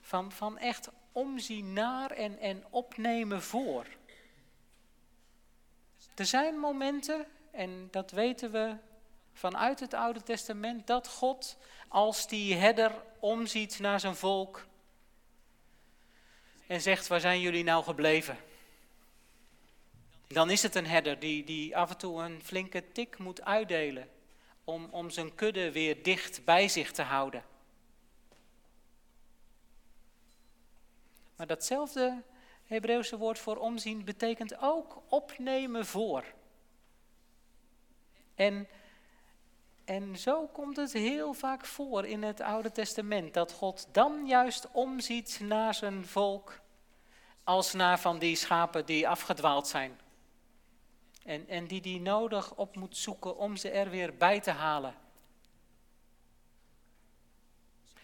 Van, 0.01 0.31
van 0.31 0.57
echt 0.57 0.89
omzien 1.11 1.73
naar 1.73 2.11
en, 2.11 2.39
en 2.39 2.63
opnemen 2.69 3.41
voor. 3.41 3.87
Er 6.15 6.25
zijn 6.25 6.59
momenten, 6.59 7.25
en 7.51 7.87
dat 7.91 8.11
weten 8.11 8.51
we 8.51 8.75
vanuit 9.33 9.79
het 9.79 9.93
Oude 9.93 10.23
Testament, 10.23 10.87
dat 10.87 11.07
God 11.07 11.57
als 11.87 12.27
die 12.27 12.55
herder 12.55 12.91
omziet 13.19 13.79
naar 13.79 13.99
zijn 13.99 14.15
volk 14.15 14.65
en 16.67 16.81
zegt, 16.81 17.07
waar 17.07 17.19
zijn 17.19 17.39
jullie 17.39 17.63
nou 17.63 17.83
gebleven? 17.83 18.37
Dan 20.27 20.49
is 20.49 20.61
het 20.61 20.75
een 20.75 20.87
herder 20.87 21.19
die, 21.19 21.43
die 21.43 21.77
af 21.77 21.89
en 21.89 21.97
toe 21.97 22.21
een 22.21 22.43
flinke 22.43 22.91
tik 22.91 23.17
moet 23.17 23.41
uitdelen 23.41 24.09
om, 24.63 24.87
om 24.91 25.09
zijn 25.09 25.35
kudde 25.35 25.71
weer 25.71 26.03
dicht 26.03 26.45
bij 26.45 26.67
zich 26.67 26.91
te 26.91 27.01
houden. 27.01 27.43
Maar 31.35 31.47
datzelfde 31.47 32.23
Hebreeuwse 32.63 33.17
woord 33.17 33.39
voor 33.39 33.57
omzien 33.57 34.05
betekent 34.05 34.61
ook 34.61 35.01
opnemen 35.09 35.85
voor. 35.85 36.25
En, 38.35 38.67
en 39.85 40.17
zo 40.17 40.47
komt 40.47 40.77
het 40.77 40.93
heel 40.93 41.33
vaak 41.33 41.65
voor 41.65 42.05
in 42.05 42.23
het 42.23 42.41
Oude 42.41 42.71
Testament, 42.71 43.33
dat 43.33 43.51
God 43.51 43.87
dan 43.91 44.25
juist 44.27 44.67
omziet 44.71 45.39
naar 45.43 45.73
zijn 45.73 46.05
volk, 46.05 46.59
als 47.43 47.73
naar 47.73 47.99
van 47.99 48.19
die 48.19 48.35
schapen 48.35 48.85
die 48.85 49.07
afgedwaald 49.07 49.67
zijn. 49.67 49.99
En, 51.23 51.47
en 51.47 51.67
die 51.67 51.81
die 51.81 52.01
nodig 52.01 52.55
op 52.55 52.75
moet 52.75 52.97
zoeken 52.97 53.37
om 53.37 53.55
ze 53.55 53.69
er 53.69 53.89
weer 53.89 54.17
bij 54.17 54.39
te 54.39 54.51
halen. 54.51 54.95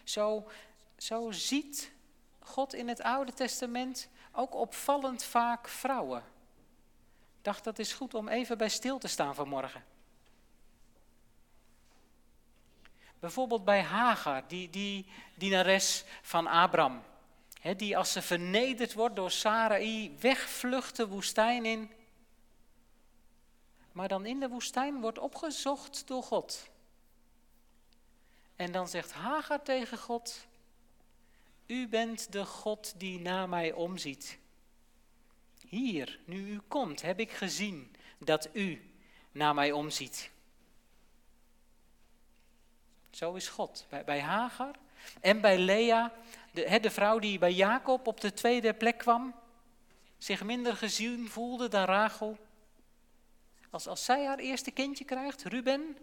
Zo, 0.04 0.50
zo 0.96 1.30
ziet 1.30 1.92
God 2.38 2.74
in 2.74 2.88
het 2.88 3.02
Oude 3.02 3.32
Testament 3.32 4.08
ook 4.32 4.54
opvallend 4.54 5.22
vaak 5.22 5.68
vrouwen. 5.68 6.18
Ik 7.38 7.44
dacht 7.46 7.64
dat 7.64 7.78
is 7.78 7.92
goed 7.92 8.14
om 8.14 8.28
even 8.28 8.58
bij 8.58 8.68
stil 8.68 8.98
te 8.98 9.08
staan 9.08 9.34
vanmorgen. 9.34 9.84
Bijvoorbeeld 13.18 13.64
bij 13.64 13.82
Hagar, 13.82 14.48
die, 14.48 14.70
die 14.70 15.06
dienares 15.34 16.04
van 16.22 16.46
Abraham. 16.46 17.02
die 17.76 17.96
als 17.96 18.12
ze 18.12 18.22
vernederd 18.22 18.92
wordt 18.92 19.16
door 19.16 19.30
Sarai 19.30 20.16
wegvlucht 20.20 20.96
de 20.96 21.08
woestijn 21.08 21.64
in. 21.64 21.90
Maar 23.92 24.08
dan 24.08 24.26
in 24.26 24.40
de 24.40 24.48
woestijn 24.48 25.00
wordt 25.00 25.18
opgezocht 25.18 26.06
door 26.06 26.22
God. 26.22 26.68
En 28.56 28.72
dan 28.72 28.88
zegt 28.88 29.12
Hagar 29.12 29.62
tegen 29.62 29.98
God, 29.98 30.46
u 31.66 31.88
bent 31.88 32.32
de 32.32 32.44
God 32.44 32.94
die 32.96 33.20
naar 33.20 33.48
mij 33.48 33.72
omziet. 33.72 34.38
Hier, 35.68 36.18
nu 36.24 36.50
u 36.50 36.60
komt, 36.68 37.02
heb 37.02 37.20
ik 37.20 37.30
gezien 37.30 37.96
dat 38.18 38.48
u 38.52 38.92
naar 39.32 39.54
mij 39.54 39.72
omziet. 39.72 40.30
Zo 43.10 43.34
is 43.34 43.48
God. 43.48 43.86
Bij, 43.88 44.04
bij 44.04 44.20
Hagar 44.20 44.74
en 45.20 45.40
bij 45.40 45.58
Lea, 45.58 46.12
de, 46.52 46.78
de 46.80 46.90
vrouw 46.90 47.18
die 47.18 47.38
bij 47.38 47.52
Jacob 47.52 48.06
op 48.06 48.20
de 48.20 48.32
tweede 48.32 48.74
plek 48.74 48.98
kwam, 48.98 49.34
zich 50.18 50.42
minder 50.42 50.76
gezien 50.76 51.28
voelde 51.28 51.68
dan 51.68 51.84
Rachel. 51.84 52.38
Als, 53.70 53.86
als 53.86 54.04
zij 54.04 54.26
haar 54.26 54.38
eerste 54.38 54.70
kindje 54.70 55.04
krijgt, 55.04 55.42
Ruben, 55.42 55.96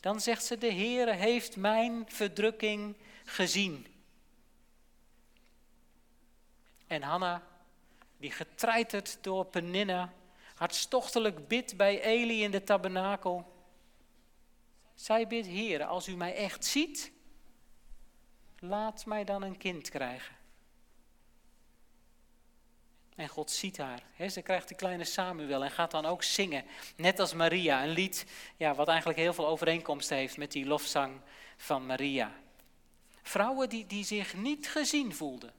dan 0.00 0.20
zegt 0.20 0.44
ze, 0.44 0.58
de 0.58 0.72
Heere 0.72 1.12
heeft 1.12 1.56
mijn 1.56 2.04
verdrukking 2.08 2.96
gezien. 3.24 3.86
En 6.86 7.02
Hanna, 7.02 7.46
die 8.16 8.30
getreiterd 8.30 9.18
door 9.20 9.44
Peninna, 9.44 10.12
hartstochtelijk 10.54 11.48
bidt 11.48 11.76
bij 11.76 12.02
Eli 12.02 12.42
in 12.42 12.50
de 12.50 12.64
tabernakel. 12.64 13.52
Zij 14.94 15.26
bidt, 15.26 15.46
Heer, 15.46 15.84
als 15.84 16.08
u 16.08 16.16
mij 16.16 16.34
echt 16.34 16.64
ziet, 16.64 17.12
laat 18.58 19.06
mij 19.06 19.24
dan 19.24 19.42
een 19.42 19.56
kind 19.56 19.90
krijgen. 19.90 20.36
En 23.14 23.28
God 23.28 23.50
ziet 23.50 23.78
haar. 23.78 24.02
ze 24.30 24.42
krijgt 24.42 24.68
de 24.68 24.74
kleine 24.74 25.04
Samuel 25.04 25.64
en 25.64 25.70
gaat 25.70 25.90
dan 25.90 26.06
ook 26.06 26.22
zingen. 26.22 26.64
Net 26.96 27.18
als 27.18 27.34
Maria. 27.34 27.82
Een 27.82 27.90
lied 27.90 28.26
ja, 28.56 28.74
wat 28.74 28.88
eigenlijk 28.88 29.18
heel 29.18 29.34
veel 29.34 29.46
overeenkomsten 29.46 30.16
heeft 30.16 30.36
met 30.36 30.52
die 30.52 30.66
lofzang 30.66 31.20
van 31.56 31.86
Maria. 31.86 32.32
Vrouwen 33.22 33.68
die, 33.68 33.86
die 33.86 34.04
zich 34.04 34.34
niet 34.34 34.68
gezien 34.68 35.14
voelden 35.14 35.52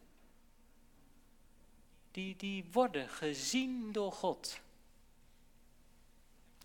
die, 2.16 2.36
die 2.36 2.66
worden 2.72 3.10
gezien 3.10 3.92
door 3.92 4.12
God. 4.12 4.60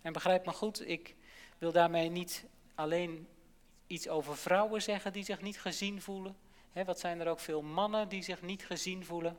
En 0.03 0.13
begrijp 0.13 0.47
me 0.47 0.53
goed, 0.53 0.89
ik 0.89 1.17
wil 1.59 1.73
daarmee 1.73 2.09
niet 2.09 2.45
alleen 2.75 3.29
iets 3.87 4.09
over 4.09 4.37
vrouwen 4.37 4.83
zeggen 4.83 5.13
die 5.13 5.25
zich 5.25 5.41
niet 5.41 5.61
gezien 5.61 6.03
voelen. 6.03 6.37
Wat 6.73 7.01
zijn 7.01 7.21
er 7.21 7.29
ook 7.29 7.41
veel 7.41 7.63
mannen 7.63 8.09
die 8.09 8.23
zich 8.23 8.43
niet 8.43 8.67
gezien 8.67 9.05
voelen. 9.05 9.37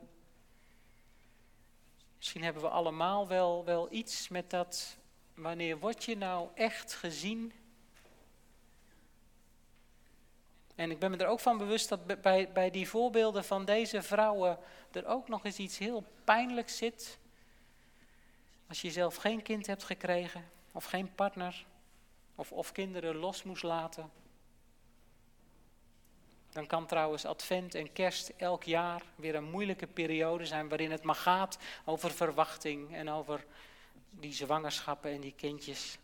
Misschien 2.22 2.42
hebben 2.42 2.62
we 2.62 2.68
allemaal 2.68 3.28
wel, 3.28 3.64
wel 3.64 3.92
iets 3.92 4.28
met 4.28 4.50
dat, 4.50 4.96
wanneer 5.34 5.78
word 5.78 6.04
je 6.04 6.16
nou 6.16 6.48
echt 6.54 6.94
gezien 6.94 7.52
En 10.74 10.90
ik 10.90 10.98
ben 10.98 11.10
me 11.10 11.16
er 11.16 11.26
ook 11.26 11.40
van 11.40 11.58
bewust 11.58 11.88
dat 11.88 12.22
bij, 12.22 12.52
bij 12.52 12.70
die 12.70 12.88
voorbeelden 12.88 13.44
van 13.44 13.64
deze 13.64 14.02
vrouwen 14.02 14.58
er 14.92 15.06
ook 15.06 15.28
nog 15.28 15.44
eens 15.44 15.58
iets 15.58 15.78
heel 15.78 16.04
pijnlijks 16.24 16.76
zit. 16.76 17.18
Als 18.68 18.80
je 18.80 18.90
zelf 18.90 19.16
geen 19.16 19.42
kind 19.42 19.66
hebt 19.66 19.84
gekregen, 19.84 20.50
of 20.72 20.84
geen 20.84 21.14
partner, 21.14 21.66
of, 22.34 22.52
of 22.52 22.72
kinderen 22.72 23.16
los 23.16 23.42
moest 23.42 23.62
laten. 23.62 24.10
Dan 26.52 26.66
kan 26.66 26.86
trouwens 26.86 27.24
advent 27.24 27.74
en 27.74 27.92
kerst 27.92 28.32
elk 28.36 28.64
jaar 28.64 29.02
weer 29.14 29.34
een 29.34 29.50
moeilijke 29.50 29.86
periode 29.86 30.46
zijn 30.46 30.68
waarin 30.68 30.90
het 30.90 31.02
maar 31.02 31.14
gaat 31.14 31.58
over 31.84 32.10
verwachting 32.10 32.94
en 32.94 33.10
over 33.10 33.44
die 34.10 34.32
zwangerschappen 34.32 35.10
en 35.10 35.20
die 35.20 35.34
kindjes. 35.36 35.98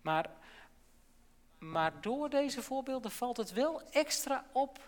Maar 0.00 0.30
maar 1.62 1.92
door 2.00 2.30
deze 2.30 2.62
voorbeelden 2.62 3.10
valt 3.10 3.36
het 3.36 3.52
wel 3.52 3.82
extra 3.90 4.44
op 4.52 4.78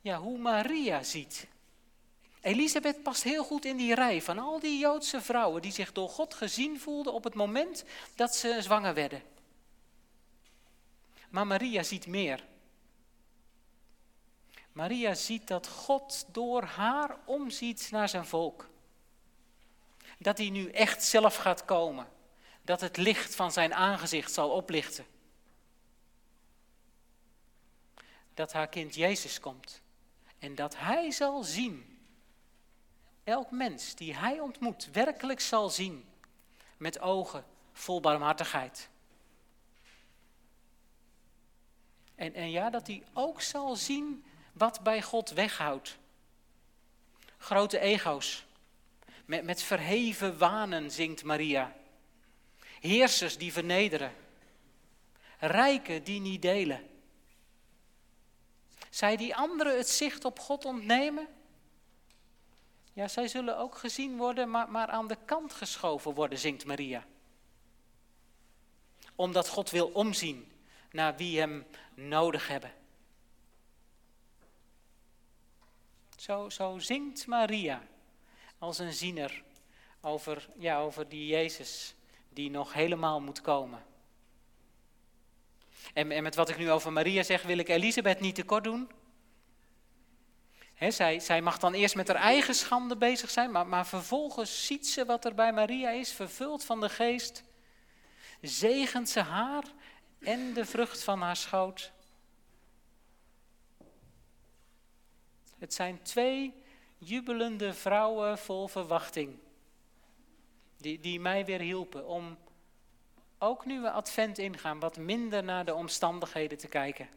ja, 0.00 0.18
hoe 0.18 0.38
Maria 0.38 1.02
ziet. 1.02 1.46
Elisabeth 2.40 3.02
past 3.02 3.22
heel 3.22 3.44
goed 3.44 3.64
in 3.64 3.76
die 3.76 3.94
rij 3.94 4.22
van 4.22 4.38
al 4.38 4.60
die 4.60 4.78
Joodse 4.78 5.20
vrouwen 5.20 5.62
die 5.62 5.72
zich 5.72 5.92
door 5.92 6.08
God 6.08 6.34
gezien 6.34 6.80
voelden 6.80 7.12
op 7.12 7.24
het 7.24 7.34
moment 7.34 7.84
dat 8.14 8.34
ze 8.34 8.56
zwanger 8.60 8.94
werden. 8.94 9.22
Maar 11.28 11.46
Maria 11.46 11.82
ziet 11.82 12.06
meer. 12.06 12.44
Maria 14.72 15.14
ziet 15.14 15.48
dat 15.48 15.68
God 15.68 16.26
door 16.32 16.62
haar 16.62 17.16
omziet 17.24 17.88
naar 17.90 18.08
zijn 18.08 18.26
volk. 18.26 18.68
Dat 20.18 20.38
hij 20.38 20.50
nu 20.50 20.70
echt 20.70 21.04
zelf 21.04 21.36
gaat 21.36 21.64
komen. 21.64 22.08
Dat 22.62 22.80
het 22.80 22.96
licht 22.96 23.34
van 23.34 23.52
zijn 23.52 23.74
aangezicht 23.74 24.32
zal 24.32 24.50
oplichten. 24.50 25.06
Dat 28.34 28.52
haar 28.52 28.68
kind 28.68 28.94
Jezus 28.94 29.40
komt. 29.40 29.80
En 30.38 30.54
dat 30.54 30.76
hij 30.76 31.10
zal 31.10 31.42
zien. 31.42 31.98
Elk 33.24 33.50
mens 33.50 33.94
die 33.94 34.14
hij 34.14 34.40
ontmoet, 34.40 34.90
werkelijk 34.92 35.40
zal 35.40 35.70
zien. 35.70 36.08
Met 36.76 37.00
ogen 37.00 37.44
vol 37.72 38.00
barmhartigheid. 38.00 38.88
En, 42.18 42.34
en 42.34 42.50
ja, 42.50 42.70
dat 42.70 42.86
hij 42.86 43.02
ook 43.12 43.40
zal 43.40 43.76
zien 43.76 44.24
wat 44.52 44.80
bij 44.82 45.02
God 45.02 45.30
weghoudt. 45.30 45.98
Grote 47.36 47.78
ego's. 47.78 48.44
Met, 49.24 49.44
met 49.44 49.62
verheven 49.62 50.38
wanen 50.38 50.90
zingt 50.90 51.24
Maria. 51.24 51.76
Heersers 52.80 53.38
die 53.38 53.52
vernederen. 53.52 54.12
Rijken 55.38 56.04
die 56.04 56.20
niet 56.20 56.42
delen. 56.42 56.88
Zij 58.90 59.16
die 59.16 59.36
anderen 59.36 59.76
het 59.76 59.88
zicht 59.88 60.24
op 60.24 60.38
God 60.38 60.64
ontnemen. 60.64 61.28
Ja, 62.92 63.08
zij 63.08 63.28
zullen 63.28 63.58
ook 63.58 63.78
gezien 63.78 64.16
worden, 64.16 64.50
maar, 64.50 64.70
maar 64.70 64.88
aan 64.88 65.08
de 65.08 65.18
kant 65.24 65.52
geschoven 65.52 66.14
worden, 66.14 66.38
zingt 66.38 66.64
Maria. 66.64 67.06
Omdat 69.14 69.48
God 69.48 69.70
wil 69.70 69.86
omzien 69.86 70.57
naar 70.90 71.16
wie 71.16 71.38
hem 71.38 71.66
nodig 71.94 72.48
hebben. 72.48 72.72
Zo, 76.16 76.48
zo 76.48 76.78
zingt 76.78 77.26
Maria 77.26 77.82
als 78.58 78.78
een 78.78 78.92
ziener 78.92 79.42
over, 80.00 80.48
ja, 80.58 80.80
over 80.80 81.08
die 81.08 81.26
Jezus 81.26 81.94
die 82.28 82.50
nog 82.50 82.72
helemaal 82.72 83.20
moet 83.20 83.40
komen. 83.40 83.84
En, 85.94 86.10
en 86.10 86.22
met 86.22 86.34
wat 86.34 86.48
ik 86.48 86.58
nu 86.58 86.70
over 86.70 86.92
Maria 86.92 87.22
zeg, 87.22 87.42
wil 87.42 87.58
ik 87.58 87.68
Elisabeth 87.68 88.20
niet 88.20 88.34
tekort 88.34 88.64
doen. 88.64 88.90
zij, 90.88 91.20
zij, 91.20 91.42
mag 91.42 91.58
dan 91.58 91.74
eerst 91.74 91.94
met 91.94 92.08
haar 92.08 92.16
eigen 92.16 92.54
schande 92.54 92.96
bezig 92.96 93.30
zijn, 93.30 93.50
maar, 93.50 93.66
maar 93.66 93.86
vervolgens 93.86 94.66
ziet 94.66 94.86
ze 94.86 95.04
wat 95.04 95.24
er 95.24 95.34
bij 95.34 95.52
Maria 95.52 95.90
is, 95.90 96.12
vervuld 96.12 96.64
van 96.64 96.80
de 96.80 96.88
geest, 96.88 97.44
zegent 98.40 99.08
ze 99.08 99.20
haar 99.20 99.64
en 100.18 100.52
de 100.52 100.64
vrucht 100.64 101.02
van 101.02 101.20
haar 101.20 101.36
schoot. 101.36 101.92
Het 105.58 105.74
zijn 105.74 106.02
twee 106.02 106.62
jubelende 106.98 107.74
vrouwen 107.74 108.38
vol 108.38 108.68
verwachting. 108.68 109.38
Die, 110.76 111.00
die 111.00 111.20
mij 111.20 111.44
weer 111.44 111.60
hielpen 111.60 112.06
om 112.06 112.38
ook 113.38 113.64
nu 113.64 113.80
we 113.80 113.90
advent 113.90 114.38
ingaan, 114.38 114.80
wat 114.80 114.96
minder 114.96 115.44
naar 115.44 115.64
de 115.64 115.74
omstandigheden 115.74 116.58
te 116.58 116.68
kijken. 116.68 117.08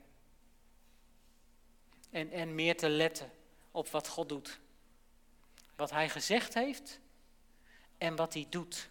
En, 2.10 2.32
en 2.32 2.56
meer 2.56 2.78
te 2.78 2.90
letten 2.90 3.32
op 3.72 3.90
wat 3.90 4.08
God 4.08 4.30
doet. 4.30 4.60
Wat 5.76 5.92
Hij 5.92 6.10
gezegd 6.10 6.54
heeft 6.54 7.00
en 7.98 8.16
wat 8.16 8.34
Hij 8.34 8.48
doet. 8.50 8.90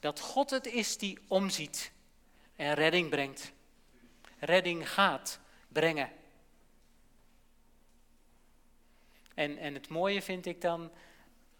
Dat 0.00 0.20
God 0.20 0.50
het 0.50 0.66
is 0.66 0.98
die 0.98 1.18
omziet 1.28 1.92
en 2.56 2.74
redding 2.74 3.10
brengt. 3.10 3.52
Redding 4.38 4.90
gaat 4.90 5.40
brengen. 5.68 6.10
En, 9.34 9.58
en 9.58 9.74
het 9.74 9.88
mooie 9.88 10.22
vind 10.22 10.46
ik 10.46 10.60
dan 10.60 10.90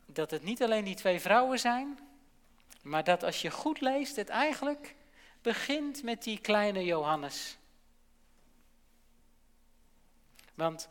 dat 0.06 0.30
het 0.30 0.42
niet 0.42 0.62
alleen 0.62 0.84
die 0.84 0.94
twee 0.94 1.20
vrouwen 1.20 1.58
zijn, 1.58 1.98
maar 2.82 3.04
dat 3.04 3.22
als 3.22 3.42
je 3.42 3.50
goed 3.50 3.80
leest, 3.80 4.16
het 4.16 4.28
eigenlijk 4.28 4.94
begint 5.42 6.02
met 6.02 6.22
die 6.22 6.40
kleine 6.40 6.84
Johannes. 6.84 7.58
Want, 10.54 10.88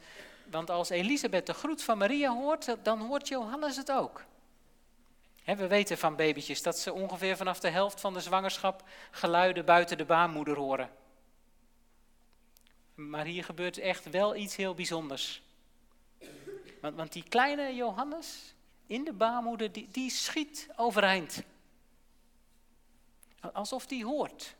want 0.50 0.70
als 0.70 0.90
Elisabeth 0.90 1.46
de 1.46 1.54
groet 1.54 1.84
van 1.84 1.98
Maria 1.98 2.34
hoort, 2.34 2.76
dan 2.84 3.00
hoort 3.00 3.28
Johannes 3.28 3.78
het 3.78 3.92
ook. 3.92 4.26
We 5.46 5.68
weten 5.68 5.98
van 5.98 6.16
babytjes 6.16 6.62
dat 6.62 6.80
ze 6.80 6.94
ongeveer 6.94 7.38
vanaf 7.38 7.60
de 7.60 7.70
helft 7.70 8.02
van 8.02 8.14
de 8.14 8.20
zwangerschap 8.20 8.84
geluiden 9.12 9.66
buiten 9.66 9.98
de 9.98 10.06
baarmoeder 10.06 10.58
horen. 10.58 10.90
Maar 12.94 13.26
hier 13.26 13.44
gebeurt 13.44 13.78
echt 13.78 14.10
wel 14.10 14.36
iets 14.36 14.56
heel 14.56 14.74
bijzonders. 14.74 15.42
Want, 16.82 16.96
want 16.96 17.14
die 17.14 17.24
kleine 17.24 17.76
Johannes 17.76 18.54
in 18.88 19.04
de 19.04 19.14
baarmoeder, 19.14 19.72
die, 19.72 19.88
die 19.92 20.10
schiet 20.10 20.70
overeind. 20.76 21.44
Alsof 23.54 23.86
die 23.86 24.06
hoort 24.06 24.56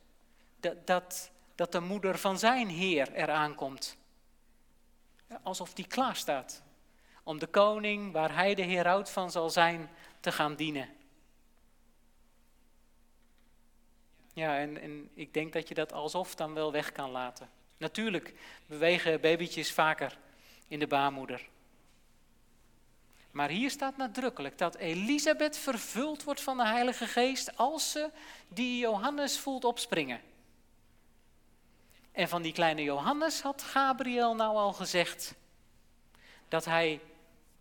dat, 0.60 0.88
dat, 0.88 1.32
dat 1.56 1.72
de 1.72 1.80
moeder 1.80 2.18
van 2.18 2.40
zijn 2.40 2.68
Heer 2.68 3.14
eraan 3.14 3.56
komt. 3.56 3.98
Alsof 5.44 5.74
die 5.74 5.88
klaar 5.88 6.16
staat 6.16 6.64
om 7.24 7.40
de 7.40 7.48
koning, 7.48 8.12
waar 8.12 8.36
hij 8.36 8.56
de 8.56 8.64
heraut 8.64 9.10
van 9.10 9.32
zal 9.32 9.50
zijn, 9.50 9.90
te 10.26 10.32
gaan 10.32 10.56
dienen. 10.56 10.90
Ja, 14.34 14.58
en, 14.58 14.82
en 14.82 15.10
ik 15.14 15.34
denk 15.34 15.54
dat 15.54 15.68
je 15.68 15.74
dat 15.74 15.94
alsof 15.94 16.36
dan 16.36 16.54
wel 16.54 16.72
weg 16.72 16.92
kan 16.92 17.10
laten. 17.12 17.50
Natuurlijk 17.78 18.34
bewegen 18.66 19.22
babytjes 19.22 19.72
vaker 19.72 20.18
in 20.68 20.80
de 20.80 20.88
baarmoeder. 20.88 21.50
Maar 23.32 23.50
hier 23.50 23.70
staat 23.70 23.98
nadrukkelijk 23.98 24.58
dat 24.58 24.76
Elisabeth 24.76 25.58
vervuld 25.58 26.24
wordt 26.24 26.42
van 26.42 26.58
de 26.58 26.68
Heilige 26.68 27.08
Geest 27.08 27.58
als 27.58 27.92
ze 27.92 28.10
die 28.48 28.78
Johannes 28.78 29.40
voelt 29.40 29.66
opspringen. 29.66 30.22
En 32.12 32.28
van 32.28 32.42
die 32.42 32.54
kleine 32.54 32.84
Johannes 32.84 33.42
had 33.42 33.62
Gabriel 33.62 34.36
nou 34.36 34.56
al 34.56 34.74
gezegd 34.74 35.36
dat 36.48 36.66
hij 36.66 37.02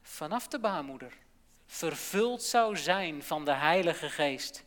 vanaf 0.03 0.49
de 0.49 0.59
baarmoeder 0.59 1.23
vervuld 1.67 2.43
zou 2.43 2.77
zijn 2.77 3.23
van 3.23 3.45
de 3.45 3.53
Heilige 3.53 4.11
Geest. 4.11 4.65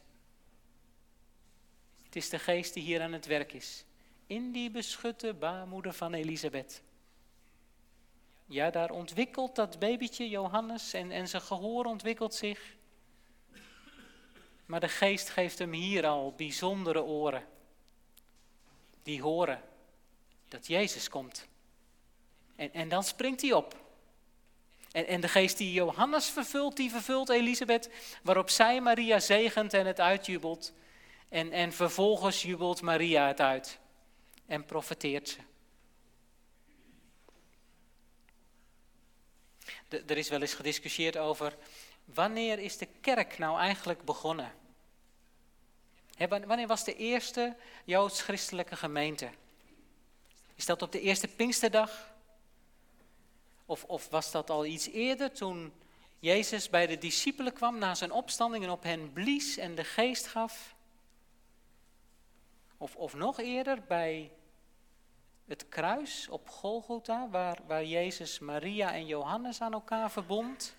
Het 2.03 2.15
is 2.15 2.29
de 2.29 2.39
Geest 2.39 2.73
die 2.73 2.83
hier 2.83 3.01
aan 3.01 3.13
het 3.13 3.25
werk 3.25 3.53
is, 3.53 3.85
in 4.27 4.51
die 4.51 4.71
beschutte 4.71 5.33
baarmoeder 5.33 5.93
van 5.93 6.13
Elisabeth. 6.13 6.81
Ja, 8.45 8.69
daar 8.69 8.91
ontwikkelt 8.91 9.55
dat 9.55 9.79
babytje 9.79 10.29
Johannes 10.29 10.93
en, 10.93 11.11
en 11.11 11.27
zijn 11.27 11.41
gehoor 11.41 11.85
ontwikkelt 11.85 12.33
zich. 12.33 12.75
Maar 14.65 14.79
de 14.79 14.89
geest 14.89 15.29
geeft 15.29 15.59
hem 15.59 15.71
hier 15.71 16.07
al 16.07 16.33
bijzondere 16.33 17.03
oren. 17.03 17.47
Die 19.03 19.21
horen 19.21 19.61
dat 20.47 20.67
Jezus 20.67 21.09
komt. 21.09 21.47
En, 22.55 22.73
en 22.73 22.89
dan 22.89 23.03
springt 23.03 23.41
hij 23.41 23.53
op. 23.53 23.86
En, 24.91 25.07
en 25.07 25.21
de 25.21 25.27
geest 25.27 25.57
die 25.57 25.73
Johannes 25.73 26.29
vervult, 26.29 26.75
die 26.75 26.89
vervult 26.89 27.29
Elisabeth, 27.29 27.89
waarop 28.23 28.49
zij 28.49 28.81
Maria 28.81 29.19
zegent 29.19 29.73
en 29.73 29.85
het 29.85 29.99
uitjubelt. 29.99 30.73
En, 31.29 31.51
en 31.51 31.73
vervolgens 31.73 32.41
jubelt 32.41 32.81
Maria 32.81 33.27
het 33.27 33.41
uit 33.41 33.79
en 34.45 34.65
profeteert 34.65 35.29
ze. 35.29 35.39
er 40.07 40.17
is 40.17 40.29
wel 40.29 40.41
eens 40.41 40.53
gediscussieerd 40.53 41.17
over 41.17 41.57
wanneer 42.05 42.59
is 42.59 42.77
de 42.77 42.87
kerk 43.01 43.37
nou 43.37 43.59
eigenlijk 43.59 44.03
begonnen? 44.03 44.51
wanneer 46.27 46.67
was 46.67 46.83
de 46.83 46.95
eerste 46.95 47.55
joods-christelijke 47.85 48.75
gemeente? 48.75 49.29
Is 50.55 50.65
dat 50.65 50.81
op 50.81 50.91
de 50.91 51.01
eerste 51.01 51.27
Pinksterdag? 51.27 52.15
Of, 53.69 53.83
of 53.83 54.09
was 54.09 54.31
dat 54.31 54.49
al 54.49 54.65
iets 54.65 54.87
eerder 54.87 55.31
toen 55.31 55.73
Jezus 56.19 56.69
bij 56.69 56.87
de 56.87 56.97
discipelen 56.97 57.53
kwam 57.53 57.77
na 57.77 57.95
zijn 57.95 58.11
opstanding 58.11 58.63
en 58.63 58.69
op 58.69 58.83
hen 58.83 59.13
blies 59.13 59.57
en 59.57 59.75
de 59.75 59.83
geest 59.83 60.27
gaf? 60.27 60.75
Of, 62.77 62.95
of 62.95 63.13
nog 63.13 63.39
eerder 63.39 63.83
bij 63.87 64.31
het 65.45 65.69
kruis 65.69 66.27
op 66.29 66.49
Golgotha, 66.49 67.29
waar, 67.29 67.59
waar 67.67 67.85
Jezus 67.85 68.39
Maria 68.39 68.93
en 68.93 69.05
Johannes 69.05 69.61
aan 69.61 69.73
elkaar 69.73 70.11
verbond? 70.11 70.75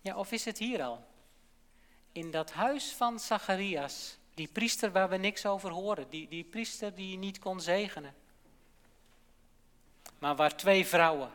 Ja, 0.00 0.16
of 0.16 0.32
is 0.32 0.44
het 0.44 0.58
hier 0.58 0.82
al? 0.82 1.04
In 2.12 2.30
dat 2.30 2.52
huis 2.52 2.92
van 2.92 3.20
Zacharias, 3.20 4.18
die 4.34 4.48
priester 4.48 4.92
waar 4.92 5.08
we 5.08 5.16
niks 5.16 5.46
over 5.46 5.70
horen, 5.70 6.08
die, 6.08 6.28
die 6.28 6.44
priester 6.44 6.94
die 6.94 7.18
niet 7.18 7.38
kon 7.38 7.60
zegenen. 7.60 8.19
Maar 10.20 10.36
waar 10.36 10.56
twee 10.56 10.86
vrouwen, 10.86 11.32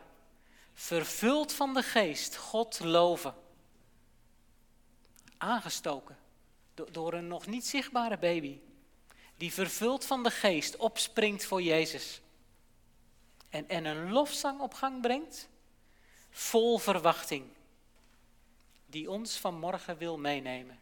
vervuld 0.74 1.52
van 1.52 1.74
de 1.74 1.82
geest, 1.82 2.36
God 2.36 2.80
loven. 2.80 3.34
Aangestoken 5.36 6.16
door 6.90 7.12
een 7.12 7.28
nog 7.28 7.46
niet 7.46 7.66
zichtbare 7.66 8.18
baby 8.18 8.60
die 9.36 9.52
vervuld 9.52 10.04
van 10.04 10.22
de 10.22 10.30
geest 10.30 10.76
opspringt 10.76 11.44
voor 11.44 11.62
Jezus. 11.62 12.20
En, 13.48 13.68
en 13.68 13.84
een 13.84 14.12
lofzang 14.12 14.60
op 14.60 14.74
gang 14.74 15.00
brengt, 15.00 15.48
vol 16.30 16.78
verwachting, 16.78 17.44
die 18.86 19.10
ons 19.10 19.38
vanmorgen 19.38 19.96
wil 19.98 20.18
meenemen. 20.18 20.80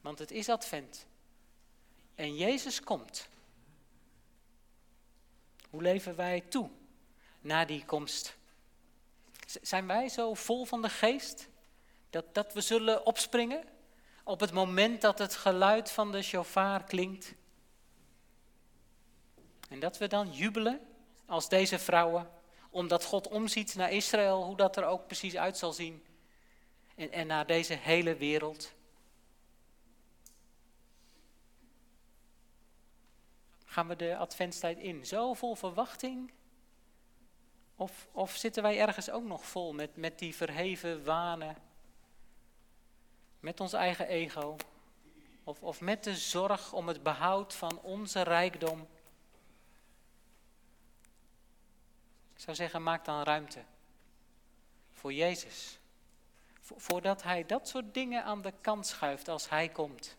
Want 0.00 0.18
het 0.18 0.30
is 0.30 0.48
advent. 0.48 1.06
En 2.14 2.36
Jezus 2.36 2.80
komt. 2.80 3.28
Hoe 5.72 5.82
leven 5.82 6.16
wij 6.16 6.40
toe 6.40 6.70
na 7.40 7.64
die 7.64 7.84
komst? 7.84 8.36
Zijn 9.62 9.86
wij 9.86 10.08
zo 10.08 10.34
vol 10.34 10.64
van 10.64 10.82
de 10.82 10.88
geest 10.88 11.48
dat, 12.10 12.34
dat 12.34 12.52
we 12.52 12.60
zullen 12.60 13.06
opspringen 13.06 13.64
op 14.24 14.40
het 14.40 14.52
moment 14.52 15.00
dat 15.00 15.18
het 15.18 15.34
geluid 15.34 15.90
van 15.90 16.12
de 16.12 16.22
shofar 16.22 16.84
klinkt? 16.84 17.34
En 19.68 19.80
dat 19.80 19.98
we 19.98 20.06
dan 20.06 20.32
jubelen 20.32 20.80
als 21.26 21.48
deze 21.48 21.78
vrouwen, 21.78 22.30
omdat 22.70 23.04
God 23.04 23.28
omziet 23.28 23.74
naar 23.74 23.92
Israël, 23.92 24.44
hoe 24.44 24.56
dat 24.56 24.76
er 24.76 24.84
ook 24.84 25.06
precies 25.06 25.36
uit 25.36 25.58
zal 25.58 25.72
zien. 25.72 26.04
En, 26.94 27.12
en 27.12 27.26
naar 27.26 27.46
deze 27.46 27.74
hele 27.74 28.16
wereld. 28.16 28.72
Gaan 33.72 33.88
we 33.88 33.96
de 33.96 34.16
adventstijd 34.16 34.78
in, 34.78 35.06
zo 35.06 35.34
vol 35.34 35.54
verwachting? 35.54 36.32
Of, 37.76 38.08
of 38.12 38.36
zitten 38.36 38.62
wij 38.62 38.80
ergens 38.80 39.10
ook 39.10 39.24
nog 39.24 39.46
vol 39.46 39.72
met, 39.72 39.96
met 39.96 40.18
die 40.18 40.34
verheven 40.34 41.04
wanen? 41.04 41.56
Met 43.40 43.60
ons 43.60 43.72
eigen 43.72 44.06
ego? 44.06 44.56
Of, 45.44 45.62
of 45.62 45.80
met 45.80 46.04
de 46.04 46.16
zorg 46.16 46.72
om 46.72 46.88
het 46.88 47.02
behoud 47.02 47.54
van 47.54 47.80
onze 47.80 48.22
rijkdom? 48.22 48.80
Ik 52.34 52.40
zou 52.40 52.56
zeggen, 52.56 52.82
maak 52.82 53.04
dan 53.04 53.22
ruimte 53.22 53.64
voor 54.92 55.12
Jezus. 55.12 55.78
Voordat 56.60 57.22
Hij 57.22 57.46
dat 57.46 57.68
soort 57.68 57.94
dingen 57.94 58.24
aan 58.24 58.42
de 58.42 58.52
kant 58.60 58.86
schuift 58.86 59.28
als 59.28 59.48
Hij 59.48 59.68
komt. 59.68 60.16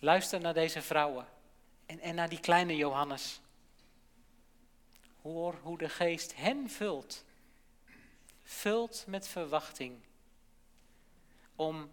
Luister 0.00 0.40
naar 0.40 0.54
deze 0.54 0.82
vrouwen 0.82 1.38
en, 1.90 2.00
en 2.00 2.14
naar 2.14 2.28
die 2.28 2.40
kleine 2.40 2.76
Johannes. 2.76 3.40
Hoor 5.22 5.58
hoe 5.62 5.78
de 5.78 5.88
geest 5.88 6.36
hen 6.36 6.70
vult. 6.70 7.24
Vult 8.42 9.04
met 9.06 9.28
verwachting. 9.28 10.00
Om 11.56 11.90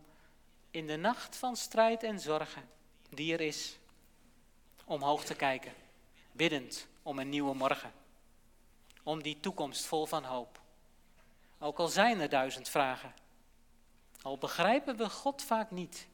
in 0.71 0.88
de 0.88 0.95
nacht 0.95 1.36
van 1.36 1.55
strijd 1.55 2.03
en 2.03 2.19
zorgen 2.19 2.69
die 3.10 3.33
er 3.33 3.41
is, 3.41 3.77
omhoog 4.86 5.23
te 5.23 5.36
kijken. 5.36 5.73
Biddend 6.31 6.88
om 7.03 7.19
een 7.19 7.29
nieuwe 7.29 7.55
morgen. 7.55 7.91
Om 9.03 9.21
die 9.21 9.39
toekomst 9.39 9.86
vol 9.86 10.05
van 10.05 10.23
hoop. 10.23 10.62
Ook 11.60 11.77
al 11.77 11.88
zijn 11.88 12.19
er 12.19 12.29
duizend 12.29 12.69
vragen. 12.69 13.13
Al 14.21 14.38
begrijpen 14.38 14.97
we 14.97 15.10
God 15.10 15.41
vaak 15.41 15.71
niet. 15.71 16.07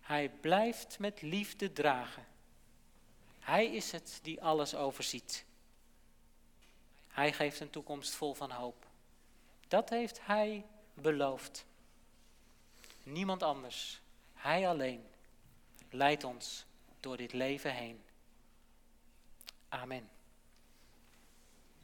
Hij 0.00 0.28
blijft 0.28 0.98
met 0.98 1.22
liefde 1.22 1.72
dragen. 1.72 2.26
Hij 3.48 3.66
is 3.66 3.92
het 3.92 4.18
die 4.22 4.42
alles 4.42 4.74
overziet. 4.74 5.44
Hij 7.08 7.32
geeft 7.32 7.60
een 7.60 7.70
toekomst 7.70 8.14
vol 8.14 8.34
van 8.34 8.50
hoop. 8.50 8.86
Dat 9.68 9.88
heeft 9.88 10.26
Hij 10.26 10.66
beloofd. 10.94 11.64
Niemand 13.02 13.42
anders, 13.42 14.00
Hij 14.34 14.68
alleen, 14.68 15.06
leidt 15.90 16.24
ons 16.24 16.64
door 17.00 17.16
dit 17.16 17.32
leven 17.32 17.74
heen. 17.74 18.04
Amen. 19.68 20.17